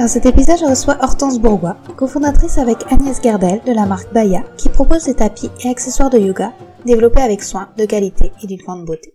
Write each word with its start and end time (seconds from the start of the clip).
Dans 0.00 0.08
cet 0.08 0.24
épisode, 0.24 0.58
je 0.58 0.64
reçois 0.64 0.96
Hortense 1.02 1.38
Bourgois, 1.38 1.76
cofondatrice 1.98 2.56
avec 2.56 2.90
Agnès 2.90 3.20
Gardel 3.20 3.60
de 3.66 3.72
la 3.72 3.84
marque 3.84 4.10
Baya, 4.14 4.42
qui 4.56 4.70
propose 4.70 5.04
des 5.04 5.14
tapis 5.14 5.50
et 5.62 5.68
accessoires 5.68 6.08
de 6.08 6.18
yoga 6.18 6.54
développés 6.86 7.20
avec 7.20 7.42
soin, 7.42 7.70
de 7.76 7.84
qualité 7.84 8.32
et 8.42 8.46
d'une 8.46 8.62
grande 8.62 8.86
beauté. 8.86 9.14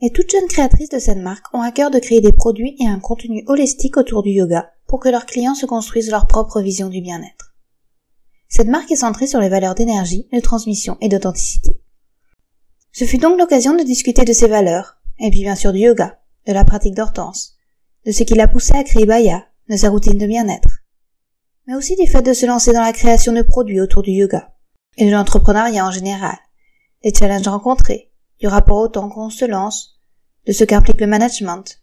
Les 0.00 0.12
toutes 0.12 0.30
jeunes 0.30 0.46
créatrices 0.46 0.90
de 0.90 1.00
cette 1.00 1.18
marque 1.18 1.52
ont 1.52 1.60
à 1.60 1.72
cœur 1.72 1.90
de 1.90 1.98
créer 1.98 2.20
des 2.20 2.30
produits 2.30 2.76
et 2.78 2.86
un 2.86 3.00
contenu 3.00 3.42
holistique 3.48 3.96
autour 3.96 4.22
du 4.22 4.30
yoga 4.30 4.70
pour 4.86 5.00
que 5.00 5.08
leurs 5.08 5.26
clients 5.26 5.56
se 5.56 5.66
construisent 5.66 6.12
leur 6.12 6.28
propre 6.28 6.60
vision 6.60 6.88
du 6.88 7.00
bien-être. 7.00 7.56
Cette 8.48 8.68
marque 8.68 8.92
est 8.92 8.96
centrée 8.96 9.26
sur 9.26 9.40
les 9.40 9.48
valeurs 9.48 9.74
d'énergie, 9.74 10.28
de 10.32 10.38
transmission 10.38 10.98
et 11.00 11.08
d'authenticité. 11.08 11.72
Ce 12.92 13.04
fut 13.04 13.18
donc 13.18 13.40
l'occasion 13.40 13.74
de 13.74 13.82
discuter 13.82 14.24
de 14.24 14.32
ces 14.32 14.46
valeurs, 14.46 14.98
et 15.18 15.30
puis 15.30 15.40
bien 15.40 15.56
sûr 15.56 15.72
du 15.72 15.80
yoga, 15.80 16.20
de 16.46 16.52
la 16.52 16.64
pratique 16.64 16.94
d'Hortense, 16.94 17.56
de 18.04 18.12
ce 18.12 18.24
qui 18.24 18.34
l'a 18.34 18.48
poussé 18.48 18.72
à 18.74 18.84
créer 18.84 19.06
Baya, 19.06 19.46
de 19.68 19.76
sa 19.76 19.90
routine 19.90 20.18
de 20.18 20.26
bien-être, 20.26 20.82
mais 21.66 21.74
aussi 21.74 21.94
du 21.96 22.06
fait 22.06 22.22
de 22.22 22.32
se 22.32 22.46
lancer 22.46 22.72
dans 22.72 22.82
la 22.82 22.92
création 22.92 23.32
de 23.32 23.42
produits 23.42 23.80
autour 23.80 24.02
du 24.02 24.10
yoga, 24.10 24.54
et 24.96 25.06
de 25.06 25.10
l'entrepreneuriat 25.10 25.86
en 25.86 25.90
général, 25.90 26.36
des 27.02 27.14
challenges 27.14 27.48
rencontrés, 27.48 28.10
du 28.40 28.48
rapport 28.48 28.78
au 28.78 28.88
temps 28.88 29.08
qu'on 29.08 29.30
se 29.30 29.44
lance, 29.44 30.00
de 30.46 30.52
ce 30.52 30.64
qu'implique 30.64 31.00
le 31.00 31.06
management. 31.06 31.80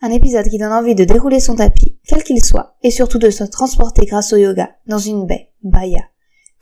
Un 0.00 0.10
épisode 0.10 0.48
qui 0.48 0.58
donne 0.58 0.72
envie 0.72 0.94
de 0.94 1.04
dérouler 1.04 1.40
son 1.40 1.56
tapis, 1.56 1.98
quel 2.06 2.24
qu'il 2.24 2.42
soit, 2.42 2.76
et 2.82 2.90
surtout 2.90 3.18
de 3.18 3.30
se 3.30 3.44
transporter 3.44 4.06
grâce 4.06 4.32
au 4.32 4.36
yoga 4.36 4.76
dans 4.86 4.98
une 4.98 5.26
baie, 5.26 5.52
Baya, 5.62 6.02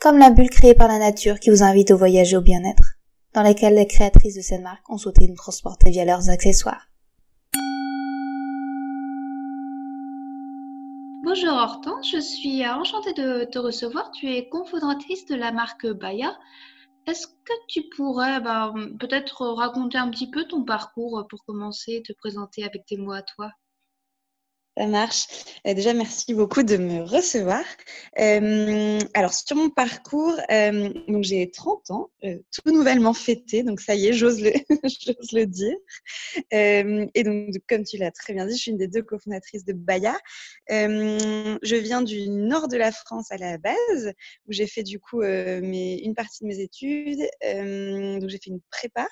comme 0.01 0.19
la 0.19 0.31
bulle 0.31 0.51
créée 0.51 0.75
par 0.75 0.89
la 0.89 0.99
nature 0.99 1.39
qui 1.39 1.51
vous 1.51 1.63
invite 1.63 1.93
au 1.93 1.97
voyage 1.97 2.33
et 2.33 2.37
au 2.37 2.41
bien-être, 2.41 2.99
dans 3.35 3.43
laquelle 3.43 3.75
les 3.75 3.87
créatrices 3.87 4.35
de 4.35 4.43
cette 4.43 4.63
marque 4.63 4.89
ont 4.91 4.99
souhaité 4.99 5.27
nous 5.29 5.37
transporter 5.37 5.91
via 5.91 6.05
leurs 6.05 6.29
accessoires. 6.29 6.92
Bonjour 11.25 11.53
Hortense, 11.53 12.11
je 12.11 12.19
suis 12.19 12.67
enchantée 12.67 13.13
de 13.13 13.45
te 13.45 13.57
recevoir. 13.57 14.11
Tu 14.11 14.27
es 14.27 14.49
cofondatrice 14.49 15.25
de 15.27 15.37
la 15.37 15.53
marque 15.53 15.87
Baya. 15.87 16.37
Est-ce 17.07 17.29
que 17.29 17.53
tu 17.69 17.85
pourrais 17.95 18.41
bah, 18.41 18.75
peut-être 18.99 19.47
raconter 19.47 19.99
un 19.99 20.11
petit 20.11 20.29
peu 20.29 20.47
ton 20.47 20.65
parcours 20.65 21.25
pour 21.31 21.45
commencer, 21.45 22.03
te 22.05 22.13
présenter 22.13 22.65
avec 22.65 22.87
tes 22.87 22.97
mots 22.97 23.13
à 23.13 23.23
toi? 23.23 23.53
Ça 24.77 24.87
marche. 24.87 25.27
Euh, 25.67 25.75
déjà, 25.75 25.93
merci 25.93 26.33
beaucoup 26.33 26.63
de 26.63 26.77
me 26.79 27.03
recevoir. 27.03 27.65
Euh, 28.19 28.99
alors, 29.13 29.35
sur 29.35 29.57
mon 29.57 29.69
parcours, 29.69 30.35
euh, 30.51 30.89
donc 31.09 31.25
j'ai 31.25 31.51
30 31.51 31.91
ans, 31.91 32.11
tout 32.23 32.73
nouvellement 32.73 33.13
fêté, 33.13 33.63
donc 33.63 33.81
ça 33.81 33.95
y 33.95 34.07
est, 34.07 34.13
j'ose 34.15 34.41
le, 34.41 35.45
dire. 35.47 35.77
et 36.51 37.23
donc, 37.23 37.55
comme 37.69 37.85
tu 37.85 37.99
l'as 37.99 38.11
très 38.13 38.33
bien 38.33 38.47
dit, 38.47 38.57
je 38.57 38.63
suis 38.63 38.71
une 38.71 38.79
des 38.79 38.89
deux 38.89 39.03
cofondatrices 39.03 39.65
de 39.65 39.75
Baya. 39.75 40.19
je 40.71 41.77
viens 41.77 42.01
du 42.01 42.29
nord 42.31 42.69
de 42.69 42.79
la 42.79 42.93
France 42.93 43.31
à 43.31 43.37
la 43.37 43.59
base, 43.59 44.13
où 44.49 44.53
j'ai 44.53 44.67
fait 44.67 44.83
du 44.83 44.99
coup 44.99 45.23
une 45.23 46.15
partie 46.15 46.45
de 46.45 46.49
mes 46.49 46.61
études. 46.61 47.21
donc, 48.21 48.31
j'ai 48.31 48.39
fait 48.39 48.51
une 48.51 48.63
prépa. 48.71 49.07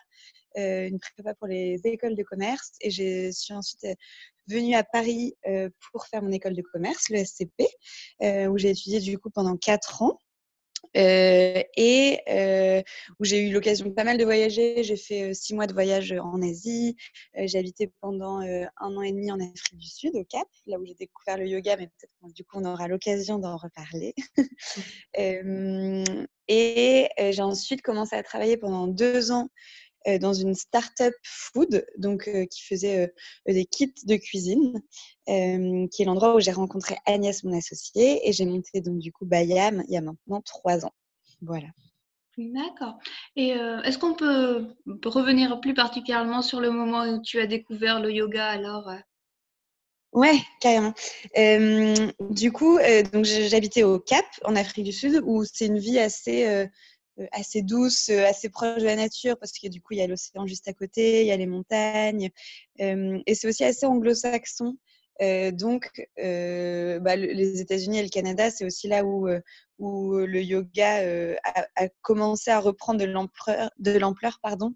une 0.56 0.99
prépa 0.99 1.34
pour 1.34 1.49
les 1.49 1.81
écoles 1.84 2.16
de 2.16 2.22
commerce 2.22 2.72
et 2.81 2.91
je 2.91 3.31
suis 3.31 3.53
ensuite 3.53 3.87
venue 4.48 4.74
à 4.74 4.84
Paris 4.84 5.34
euh, 5.46 5.68
pour 5.92 6.06
faire 6.06 6.22
mon 6.22 6.32
école 6.32 6.54
de 6.54 6.62
commerce, 6.62 7.08
le 7.10 7.24
SCP, 7.24 7.66
euh, 8.22 8.46
où 8.46 8.58
j'ai 8.58 8.70
étudié 8.70 9.00
du 9.00 9.18
coup 9.18 9.30
pendant 9.30 9.56
quatre 9.56 10.02
ans. 10.02 10.18
Euh, 10.96 11.62
et 11.76 12.20
où 13.20 13.24
j'ai 13.24 13.46
eu 13.46 13.52
l'occasion 13.52 13.92
pas 13.92 14.02
mal 14.02 14.16
de 14.16 14.24
voyager. 14.24 14.82
J'ai 14.82 14.96
fait 14.96 15.34
six 15.34 15.54
mois 15.54 15.66
de 15.66 15.72
voyage 15.74 16.12
en 16.12 16.42
Asie. 16.42 16.96
j'ai 17.36 17.58
habité 17.58 17.92
pendant 18.00 18.38
un 18.40 18.96
an 18.96 19.02
et 19.02 19.12
demi 19.12 19.30
en 19.30 19.38
Afrique 19.38 19.76
du 19.76 19.86
Sud, 19.86 20.16
au 20.16 20.24
Cap, 20.24 20.48
là 20.66 20.80
où 20.80 20.86
j'ai 20.86 20.94
découvert 20.94 21.36
le 21.36 21.46
yoga, 21.46 21.76
mais 21.76 21.86
peut-être 21.86 22.34
du 22.34 22.44
coup 22.44 22.56
on 22.58 22.64
aura 22.64 22.88
l'occasion 22.88 23.38
d'en 23.38 23.56
reparler. 23.58 24.14
et 26.48 27.08
j'ai 27.18 27.42
ensuite 27.42 27.82
commencé 27.82 28.16
à 28.16 28.22
travailler 28.22 28.56
pendant 28.56 28.88
deux 28.88 29.30
ans 29.30 29.48
euh, 29.48 29.89
dans 30.21 30.33
une 30.33 30.55
start-up 30.55 31.15
food, 31.22 31.87
donc 31.99 32.28
euh, 32.28 32.47
qui 32.47 32.62
faisait 32.62 33.05
euh, 33.05 33.53
des 33.53 33.65
kits 33.65 33.93
de 34.06 34.16
cuisine, 34.16 34.81
qui 35.27 36.03
est 36.03 36.05
l'endroit 36.05 36.34
où 36.34 36.41
j'ai 36.41 36.50
rencontré 36.50 36.97
Agnès, 37.06 37.44
mon 37.44 37.56
associée, 37.56 38.28
et 38.28 38.33
j'ai 38.33 38.47
monté 38.47 38.81
donc 38.81 38.99
du 38.99 39.12
coup 39.12 39.25
Bayam 39.27 39.84
il 39.87 39.94
y 39.94 39.97
a 39.97 40.00
maintenant 40.00 40.41
trois 40.41 40.84
ans. 40.84 40.93
Voilà. 41.41 41.69
D'accord. 42.37 42.99
Et 43.37 43.50
est-ce 43.50 43.99
qu'on 43.99 44.15
peut 44.15 44.66
revenir 45.05 45.61
plus 45.61 45.75
particulièrement 45.75 46.43
sur 46.43 46.59
le 46.61 46.71
moment 46.71 47.03
où 47.03 47.22
tu 47.22 47.38
as 47.41 47.47
découvert 47.47 48.00
le 48.00 48.12
yoga 48.12 48.47
alors 48.47 48.91
Ouais, 50.12 50.41
carrément. 50.61 50.94
du 52.31 52.50
coup, 52.50 52.78
donc 53.12 53.25
j'habitais 53.25 53.84
au 53.84 54.00
Cap, 54.00 54.25
en 54.44 54.56
Afrique 54.56 54.87
du 54.87 54.93
Sud, 54.93 55.22
où 55.25 55.44
c'est 55.44 55.67
une 55.67 55.78
vie 55.78 56.00
assez 56.00 56.47
euh, 56.47 56.67
assez 57.32 57.62
douce, 57.62 58.08
euh, 58.08 58.25
assez 58.26 58.48
proche 58.48 58.81
de 58.81 58.86
la 58.86 58.97
nature, 58.97 59.36
parce 59.38 59.53
que 59.53 59.69
du 59.69 59.81
coup, 59.81 59.94
il 59.94 59.98
y 59.98 60.03
a 60.03 60.06
l'océan 60.06 60.47
juste 60.47 60.69
à 60.69 60.72
côté, 60.72 61.22
il 61.22 61.26
y 61.26 61.32
a 61.32 61.36
les 61.36 61.47
montagnes. 61.47 62.31
Euh, 62.81 63.19
et 63.26 63.34
c'est 63.34 63.48
aussi 63.48 63.64
assez 63.64 63.86
anglo-saxon. 63.86 64.76
donc, 65.53 65.91
bah, 66.16 67.16
les 67.16 67.60
États-Unis 67.60 67.98
et 67.98 68.03
le 68.03 68.08
Canada, 68.08 68.50
c'est 68.50 68.64
aussi 68.64 68.88
là 68.88 69.04
où, 69.04 69.28
où 69.78 70.16
le 70.16 70.42
yoga 70.42 71.36
a, 71.44 71.88
commencé 72.00 72.50
à 72.50 72.58
reprendre 72.58 73.00
de 73.00 73.04
l'ampleur. 73.98 74.38
pardon. 74.42 74.75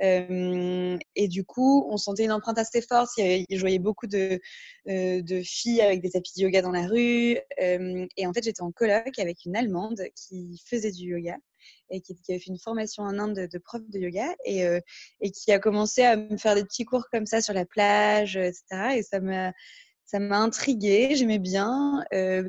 et 0.00 1.28
du 1.28 1.44
coup, 1.44 1.86
on 1.90 1.96
sentait 1.96 2.24
une 2.24 2.32
empreinte 2.32 2.58
assez 2.58 2.82
forte. 2.82 3.10
Je 3.16 3.58
voyais 3.58 3.78
beaucoup 3.78 4.06
de, 4.06 4.38
de, 4.86 5.42
filles 5.42 5.80
avec 5.80 6.02
des 6.02 6.10
tapis 6.10 6.32
de 6.36 6.42
yoga 6.42 6.60
dans 6.60 6.72
la 6.72 6.86
rue. 6.86 7.38
et 7.58 8.26
en 8.26 8.32
fait, 8.34 8.44
j'étais 8.44 8.62
en 8.62 8.72
colloque 8.72 9.18
avec 9.18 9.46
une 9.46 9.56
Allemande 9.56 10.02
qui 10.14 10.60
faisait 10.66 10.92
du 10.92 11.04
yoga 11.04 11.38
et 11.90 12.00
qui, 12.00 12.14
qui, 12.16 12.32
avait 12.32 12.40
fait 12.40 12.50
une 12.50 12.58
formation 12.58 13.02
en 13.02 13.18
Inde 13.18 13.48
de, 13.50 13.58
prof 13.58 13.82
de 13.88 13.98
yoga 13.98 14.34
et, 14.44 14.66
euh, 14.66 14.80
et, 15.20 15.30
qui 15.30 15.52
a 15.52 15.58
commencé 15.58 16.02
à 16.02 16.16
me 16.16 16.36
faire 16.36 16.54
des 16.54 16.64
petits 16.64 16.84
cours 16.84 17.06
comme 17.12 17.26
ça 17.26 17.40
sur 17.40 17.54
la 17.54 17.64
plage, 17.64 18.36
etc. 18.36 18.62
Et 18.96 19.02
ça 19.02 19.20
m'a, 19.20 19.52
ça 20.06 20.20
m'a 20.20 20.38
intriguée, 20.38 21.14
j'aimais 21.16 21.38
bien. 21.38 22.04
Euh, 22.14 22.48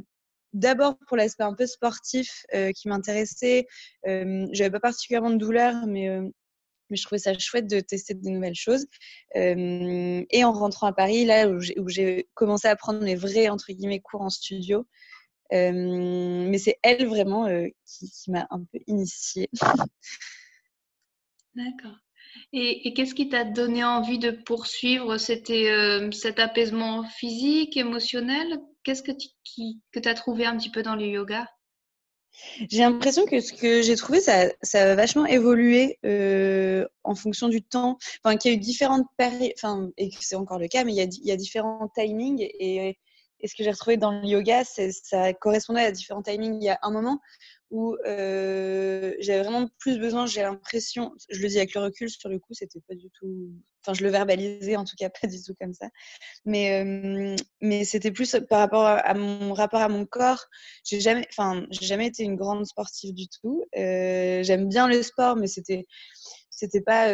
d'abord 0.54 0.98
pour 1.08 1.18
l'aspect 1.18 1.44
un 1.44 1.54
peu 1.54 1.66
sportif 1.66 2.46
euh, 2.54 2.72
qui 2.72 2.88
m'intéressait. 2.88 3.68
Euh, 4.08 4.48
j'avais 4.52 4.70
pas 4.72 4.80
particulièrement 4.80 5.32
de 5.32 5.38
douleur, 5.38 5.86
mais 5.88 6.10
mais 6.90 6.96
je 6.96 7.04
trouvais 7.04 7.20
ça 7.20 7.38
chouette 7.38 7.68
de 7.68 7.82
tester 7.82 8.14
de 8.14 8.30
nouvelles 8.30 8.56
choses. 8.56 8.86
et 9.36 10.44
en 10.46 10.54
rentrant 10.54 10.88
à 10.88 10.94
Paris, 10.94 11.26
là 11.26 11.50
où 11.50 11.90
j'ai 11.90 12.30
commencé 12.34 12.70
à 12.70 12.78
prendre 12.78 13.04
mes 13.04 13.16
vrais 13.16 13.50
entre 13.50 13.74
guillemets 13.74 14.00
cours 14.00 14.22
en 14.22 14.30
studio, 14.30 14.88
mais 15.52 16.58
c'est 16.58 16.78
elle 16.84 17.08
vraiment 17.08 17.48
qui, 17.86 18.32
m'a 18.32 18.48
un 18.50 18.64
peu 18.72 18.80
initiée. 18.88 19.50
D'accord. 21.56 21.98
Et, 22.54 22.94
qu'est-ce 22.94 23.16
qui 23.16 23.30
t'a 23.30 23.44
donné 23.44 23.84
envie 23.84 24.20
de 24.20 24.32
poursuivre 24.32 25.18
C'était 25.18 25.70
cet 26.12 26.40
apaisement 26.40 27.04
physique, 27.04 27.78
émotionnel? 27.78 28.60
Qu'est-ce 28.84 29.04
que 29.04 29.12
tu 29.12 30.10
as 30.10 30.14
trouvé 30.14 30.46
un 30.46 30.58
petit 30.58 30.70
peu 30.70 30.84
dans 30.84 30.96
le 30.96 31.08
yoga? 31.08 31.48
J'ai 32.70 32.80
l'impression 32.80 33.26
que 33.26 33.40
ce 33.40 33.54
que 33.54 33.82
j'ai 33.82 33.96
trouvé, 33.96 34.20
ça, 34.20 34.52
ça, 34.62 34.92
a 34.92 34.96
vachement 34.96 35.26
évolué 35.26 35.98
en 37.04 37.16
fonction 37.16 37.50
du 37.50 37.64
temps. 37.64 37.98
Enfin, 38.24 38.38
qu'il 38.38 38.52
y 38.52 38.54
a 38.54 38.58
eu 38.58 38.60
différentes 38.60 39.08
périodes, 39.18 39.54
enfin, 39.56 39.90
et 39.98 40.10
que 40.10 40.18
c'est 40.20 40.36
encore 40.36 40.60
le 40.60 40.68
cas, 40.68 40.84
mais 40.84 40.94
il 40.94 40.98
y 40.98 41.02
a, 41.02 41.06
il 41.06 41.26
y 41.26 41.32
a 41.32 41.36
différents 41.36 41.90
timings. 41.96 42.48
Et, 42.60 42.98
et 43.40 43.48
ce 43.48 43.56
que 43.56 43.64
j'ai 43.64 43.72
retrouvé 43.72 43.98
dans 43.98 44.12
le 44.12 44.26
yoga, 44.26 44.64
ça 44.64 45.34
correspondait 45.34 45.86
à 45.86 45.92
différents 45.92 46.24
timings. 46.24 46.58
Il 46.62 46.66
y 46.66 46.70
a 46.70 46.80
un 46.82 46.92
moment 46.92 47.20
où 47.70 47.96
euh, 48.06 49.14
j'avais 49.20 49.44
vraiment 49.44 49.68
plus 49.80 50.00
besoin, 50.00 50.26
j'ai 50.26 50.42
l'impression, 50.42 51.14
je 51.30 51.42
le 51.42 51.48
dis 51.50 51.58
avec 51.58 51.74
le 51.74 51.82
recul, 51.82 52.10
sur 52.10 52.30
le 52.30 52.40
coup, 52.40 52.54
c'était 52.54 52.80
pas 52.88 52.96
du 52.96 53.10
tout. 53.12 53.52
Enfin, 53.84 53.94
je 53.94 54.04
le 54.04 54.10
verbalisais 54.10 54.76
en 54.76 54.86
tout 54.86 54.96
cas 54.98 55.10
pas 55.22 55.28
du 55.28 55.42
tout 55.42 55.54
comme 55.60 55.74
ça. 55.74 55.88
Mais, 56.46 56.82
euh, 56.82 57.36
mais 57.62 57.84
c'était 57.86 58.12
plus 58.12 58.38
par 58.50 58.60
rapport 58.60 58.86
à 58.86 59.14
mon 59.14 59.54
rapport 59.54 59.82
à 59.82 59.90
mon 59.90 60.06
corps. 60.06 60.46
J'ai 60.86 61.00
jamais, 61.00 61.28
jamais 61.72 62.08
été 62.08 62.24
une 62.24 62.36
grande 62.36 62.66
sportive 62.66 63.14
du 63.14 63.28
tout. 63.28 63.66
Euh, 63.78 64.44
j'aime 64.44 64.70
bien 64.70 64.88
le 64.88 65.04
sport, 65.04 65.36
mais 65.36 65.48
c'était 65.48 65.86
c'était 66.50 66.82
pas 66.82 67.08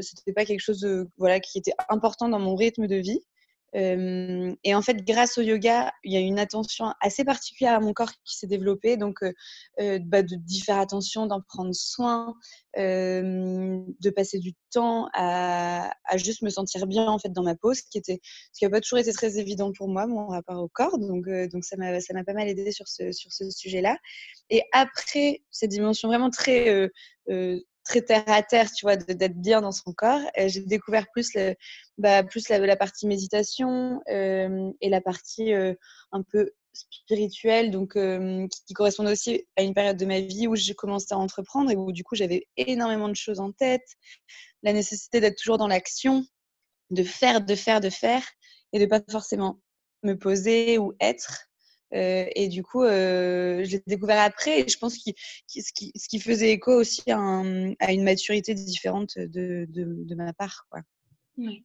c'était 0.00 0.32
pas 0.32 0.46
quelque 0.46 0.60
chose 0.60 0.86
voilà 1.18 1.38
qui 1.38 1.58
était 1.58 1.74
important 1.90 2.28
dans 2.30 2.38
mon 2.38 2.54
rythme 2.54 2.86
de 2.86 2.96
vie 2.96 3.20
et 3.74 4.74
en 4.74 4.82
fait, 4.82 5.04
grâce 5.04 5.36
au 5.36 5.42
yoga, 5.42 5.92
il 6.04 6.12
y 6.12 6.16
a 6.16 6.20
une 6.20 6.38
attention 6.38 6.92
assez 7.00 7.24
particulière 7.24 7.74
à 7.74 7.80
mon 7.80 7.92
corps 7.92 8.12
qui 8.24 8.36
s'est 8.36 8.46
développée. 8.46 8.96
Donc, 8.96 9.24
bah, 9.78 10.22
d'y 10.22 10.60
faire 10.60 10.78
attention, 10.78 11.26
d'en 11.26 11.40
prendre 11.40 11.74
soin, 11.74 12.34
de 12.76 14.10
passer 14.10 14.38
du 14.38 14.52
temps 14.72 15.08
à, 15.12 15.92
juste 16.16 16.42
me 16.42 16.50
sentir 16.50 16.86
bien 16.86 17.08
en 17.08 17.18
fait 17.18 17.32
dans 17.32 17.42
ma 17.42 17.56
peau, 17.56 17.74
ce 17.74 17.82
qui 17.90 18.00
n'a 18.62 18.70
pas 18.70 18.80
toujours 18.80 19.00
été 19.00 19.12
très 19.12 19.38
évident 19.38 19.72
pour 19.72 19.88
moi, 19.88 20.06
mon 20.06 20.28
rapport 20.28 20.62
au 20.62 20.68
corps. 20.68 20.98
Donc, 20.98 21.26
ça 21.62 21.76
m'a, 21.76 22.24
pas 22.24 22.32
mal 22.32 22.48
aidé 22.48 22.70
sur 22.70 22.86
ce 22.86 23.50
sujet-là. 23.50 23.98
Et 24.50 24.62
après 24.72 25.42
cette 25.50 25.70
dimension 25.70 26.08
vraiment 26.08 26.30
très 26.30 26.90
très 27.84 28.02
terre 28.02 28.24
à 28.26 28.42
terre, 28.42 28.70
tu 28.72 28.86
vois, 28.86 28.96
d'être 28.96 29.38
bien 29.38 29.60
dans 29.60 29.72
son 29.72 29.92
corps. 29.92 30.20
J'ai 30.46 30.60
découvert 30.60 31.06
plus, 31.12 31.36
bah, 31.98 32.24
plus 32.24 32.48
la, 32.48 32.76
partie 32.76 33.06
méditation 33.06 34.00
euh, 34.10 34.70
et 34.80 34.88
la 34.88 35.00
partie 35.00 35.52
euh, 35.52 35.74
un 36.12 36.22
peu 36.22 36.50
spirituelle, 36.72 37.70
donc 37.70 37.96
euh, 37.96 38.46
qui, 38.66 38.74
correspond 38.74 39.06
aussi 39.06 39.46
à 39.56 39.62
une 39.62 39.74
période 39.74 39.96
de 39.96 40.06
ma 40.06 40.20
vie 40.20 40.48
où 40.48 40.56
j'ai 40.56 40.74
commencé 40.74 41.06
à 41.12 41.18
entreprendre 41.18 41.70
et 41.70 41.76
où 41.76 41.92
du 41.92 42.02
coup 42.02 42.16
j'avais 42.16 42.48
énormément 42.56 43.08
de 43.08 43.14
choses 43.14 43.38
en 43.38 43.52
tête, 43.52 43.86
la 44.62 44.72
nécessité 44.72 45.20
d'être 45.20 45.36
toujours 45.36 45.58
dans 45.58 45.68
l'action, 45.68 46.24
de 46.90 47.04
faire, 47.04 47.40
de 47.42 47.54
faire, 47.54 47.80
de 47.80 47.90
faire 47.90 48.24
et 48.72 48.80
de 48.80 48.86
pas 48.86 49.00
forcément 49.08 49.60
me 50.02 50.14
poser 50.14 50.78
ou 50.78 50.94
être. 51.00 51.48
Euh, 51.94 52.26
et 52.34 52.48
du 52.48 52.62
coup, 52.62 52.82
euh, 52.82 53.64
je 53.64 53.72
l'ai 53.72 53.82
découvert 53.86 54.20
après. 54.20 54.60
Et 54.60 54.68
je 54.68 54.78
pense 54.78 54.96
que 54.96 55.10
ce, 55.48 55.72
qui, 55.72 56.20
faisait 56.20 56.50
écho 56.50 56.72
aussi 56.72 57.10
à, 57.10 57.92
une 57.92 58.04
maturité 58.04 58.54
différente 58.54 59.16
de, 59.16 59.66
de, 59.68 60.14
ma 60.14 60.32
part. 60.32 60.66
Quoi. 60.70 60.80
Oui. 61.36 61.64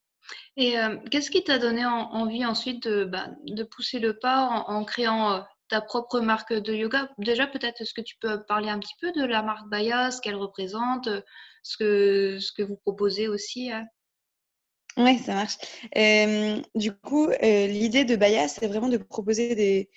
Et 0.58 0.78
euh, 0.78 0.98
qu'est-ce 1.10 1.32
qui 1.32 1.44
t'a 1.44 1.58
donné 1.58 1.86
envie 1.86 2.46
ensuite 2.46 2.88
de, 2.88 3.06
bah, 3.06 3.30
de, 3.46 3.64
pousser 3.64 4.00
le 4.00 4.18
pas 4.20 4.46
en, 4.46 4.84
créant 4.86 5.44
ta 5.70 5.82
propre 5.82 6.20
marque 6.20 6.54
de 6.54 6.74
yoga? 6.74 7.10
Déjà, 7.18 7.48
peut-être, 7.48 7.82
est-ce 7.82 7.94
que 7.94 8.02
tu 8.02 8.16
peux 8.22 8.44
parler 8.46 8.70
un 8.70 8.80
petit 8.80 8.96
peu 9.02 9.12
de 9.12 9.24
la 9.24 9.42
marque 9.42 9.68
Baya, 9.70 10.12
ce 10.12 10.22
qu'elle 10.22 10.36
représente, 10.36 11.10
ce 11.64 11.78
que, 11.78 12.40
ce 12.40 12.52
que 12.52 12.62
vous 12.62 12.78
proposez 12.78 13.28
aussi 13.28 13.72
hein? 13.72 13.86
Oui, 14.98 15.18
ça 15.20 15.34
marche. 15.34 15.58
du 16.76 16.92
coup, 16.92 17.30
l'idée 17.42 18.04
de 18.06 18.16
Baya, 18.16 18.48
c'est 18.48 18.68
vraiment 18.68 18.90
de 18.90 18.98
proposer 18.98 19.56
des, 19.56 19.90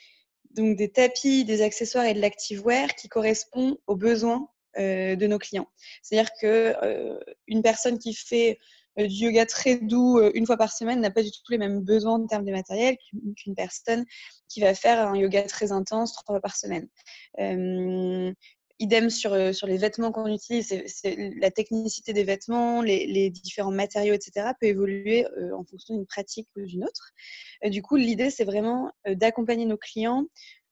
donc 0.55 0.77
des 0.77 0.91
tapis, 0.91 1.45
des 1.45 1.63
accessoires 1.63 2.05
et 2.05 2.15
de 2.15 2.21
l'activewear 2.21 2.95
qui 2.95 3.09
correspondent 3.09 3.79
aux 3.87 3.97
besoins 3.97 4.49
euh, 4.79 5.17
de 5.17 5.27
nos 5.27 5.39
clients. 5.39 5.69
C'est-à-dire 6.03 6.31
que 6.41 6.75
euh, 6.83 7.19
une 7.47 7.63
personne 7.63 7.99
qui 7.99 8.15
fait 8.15 8.59
euh, 8.99 9.07
du 9.07 9.25
yoga 9.27 9.47
très 9.47 9.77
doux 9.77 10.21
une 10.35 10.47
fois 10.47 10.57
par 10.57 10.73
semaine 10.73 11.01
n'a 11.01 11.11
pas 11.11 11.23
du 11.23 11.31
tout 11.31 11.43
les 11.51 11.59
mêmes 11.59 11.81
besoins 11.81 12.15
en 12.15 12.27
termes 12.27 12.45
de 12.45 12.53
matériel 12.53 12.97
qu'une 13.37 13.55
personne 13.55 14.05
qui 14.49 14.61
va 14.61 14.75
faire 14.75 15.09
un 15.09 15.17
yoga 15.17 15.43
très 15.43 15.73
intense 15.73 16.13
trois 16.13 16.35
fois 16.35 16.41
par 16.41 16.57
semaine. 16.57 16.89
Idem 18.83 19.11
sur, 19.11 19.33
euh, 19.33 19.53
sur 19.53 19.69
les 19.69 19.77
vêtements 19.77 20.11
qu'on 20.11 20.27
utilise, 20.27 20.75
la 21.41 21.53
technicité 21.53 22.13
des 22.13 22.25
vêtements, 22.25 22.83
les, 22.83 23.31
différents 23.31 23.71
matériaux, 23.71 24.13
etc., 24.13 24.51
peut 24.61 24.67
évoluer 24.67 25.25
euh, 25.25 25.57
en 25.57 25.63
fonction 25.63 25.95
d'une 25.95 26.07
pratique 26.07 26.49
ou 26.57 26.63
d'une 26.63 26.83
autre. 26.83 27.13
Euh, 27.65 27.69
du 27.69 27.81
coup, 27.81 27.95
l'idée, 27.95 28.31
c'est 28.31 28.45
vraiment 28.45 28.91
d'accompagner 29.07 29.67
nos 29.67 29.77
clients 29.77 30.25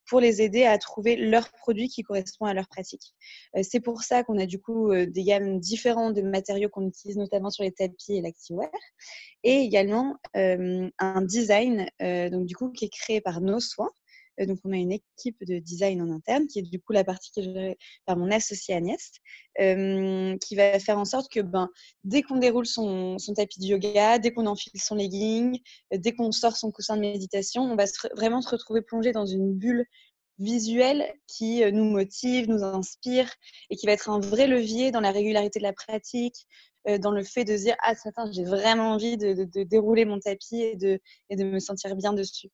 pour 0.07 0.19
les 0.19 0.43
aider 0.43 0.65
à 0.65 0.77
trouver 0.77 1.15
leurs 1.15 1.53
produits 1.53 1.89
qui 1.89 2.03
correspondent 2.03 2.49
à 2.49 2.55
leur 2.55 2.67
pratique. 2.67 3.15
c'est 3.63 3.79
pour 3.79 4.03
ça 4.03 4.25
qu'on 4.25 4.39
a 4.39 4.47
du 4.47 4.59
coup 4.59 4.93
des 4.93 5.23
gammes 5.23 5.61
différentes 5.61 6.15
de 6.15 6.23
matériaux 6.23 6.69
qu'on 6.69 6.89
utilise 6.89 7.17
notamment 7.17 7.51
sur 7.51 7.63
les 7.63 7.71
tapis 7.71 8.15
et 8.15 8.21
l'activewear, 8.21 8.71
et 9.45 9.59
également 9.59 10.17
un 10.35 11.23
design 11.23 11.89
donc 12.01 12.47
du 12.47 12.57
coup 12.57 12.73
qui 12.73 12.87
est 12.87 12.93
créé 12.93 13.21
par 13.21 13.41
nos 13.41 13.61
soins 13.61 13.93
donc, 14.47 14.59
on 14.65 14.73
a 14.73 14.77
une 14.77 14.93
équipe 14.93 15.45
de 15.45 15.59
design 15.59 16.03
en 16.03 16.11
interne 16.11 16.47
qui 16.47 16.59
est 16.59 16.63
du 16.63 16.81
coup 16.81 16.93
la 16.93 17.05
partie 17.05 17.31
qui 17.33 17.41
est 17.41 17.45
gérée 17.45 17.79
par 18.07 18.17
mon 18.17 18.31
associé 18.31 18.75
Agnès, 18.75 19.11
qui 19.59 20.57
va 20.57 20.79
faire 20.79 20.99
en 20.99 21.05
sorte 21.05 21.31
que 21.31 21.41
ben, 21.41 21.69
dès 22.05 22.23
qu'on 22.23 22.39
déroule 22.39 22.67
son, 22.67 23.17
tapis 23.37 23.61
de 23.61 23.67
yoga, 23.67 24.19
dès 24.19 24.33
qu'on 24.33 24.47
enfile 24.47 24.73
son 24.77 24.95
legging, 24.95 25.59
dès 25.93 26.13
qu'on 26.15 26.33
sort 26.33 26.57
son 26.57 26.71
coussin 26.71 26.97
de 26.97 27.03
méditation, 27.03 27.63
on 27.63 27.77
va 27.77 27.85
vraiment 28.17 28.41
se 28.43 28.49
retrouver 28.51 28.83
plongé 28.83 29.13
dans 29.13 29.27
une 29.27 29.55
bulle 29.55 29.87
visuelle 30.41 31.13
qui 31.27 31.63
nous 31.73 31.85
motive, 31.85 32.49
nous 32.49 32.65
inspire 32.65 33.31
et 33.71 33.77
qui 33.77 33.87
va 33.87 33.93
être 33.93 34.11
un 34.11 34.21
vrai 34.21 34.47
levier 34.47 34.91
dans 34.91 35.01
la 35.01 35.13
régularité 35.13 35.59
de 35.61 35.65
la 35.65 35.73
pratique, 35.73 36.47
dans 37.01 37.11
le 37.11 37.23
fait 37.23 37.45
de 37.45 37.57
se 37.57 37.65
dire 37.65 37.77
ah 37.83 37.93
j'ai 38.33 38.45
vraiment 38.45 38.93
envie 38.93 39.19
de, 39.19 39.45
dérouler 39.65 40.07
mon 40.07 40.19
tapis 40.19 40.63
et 40.63 40.77
de, 40.77 40.99
de 41.31 41.45
me 41.45 41.61
sentir 41.61 41.95
bien 41.95 42.15
dessus. 42.15 42.49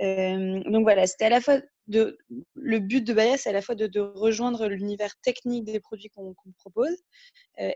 donc 0.00 0.82
voilà, 0.82 1.06
c'était 1.06 1.24
à 1.24 1.30
la 1.30 1.40
fois 1.40 1.60
le 1.88 2.78
but 2.78 3.02
de 3.02 3.12
Baya, 3.12 3.36
c'est 3.36 3.50
à 3.50 3.52
la 3.52 3.62
fois 3.62 3.74
de, 3.74 4.00
rejoindre 4.00 4.68
l'univers 4.68 5.14
technique 5.22 5.64
des 5.64 5.80
produits 5.80 6.10
qu'on 6.10 6.34
propose 6.58 6.96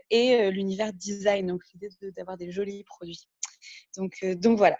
et 0.09 0.49
l'univers 0.49 0.93
design, 0.93 1.47
donc 1.47 1.61
l'idée 1.73 1.89
d'avoir 2.15 2.37
des 2.37 2.51
jolis 2.51 2.83
produits. 2.85 3.27
Donc, 3.97 4.23
donc 4.37 4.57
voilà. 4.57 4.77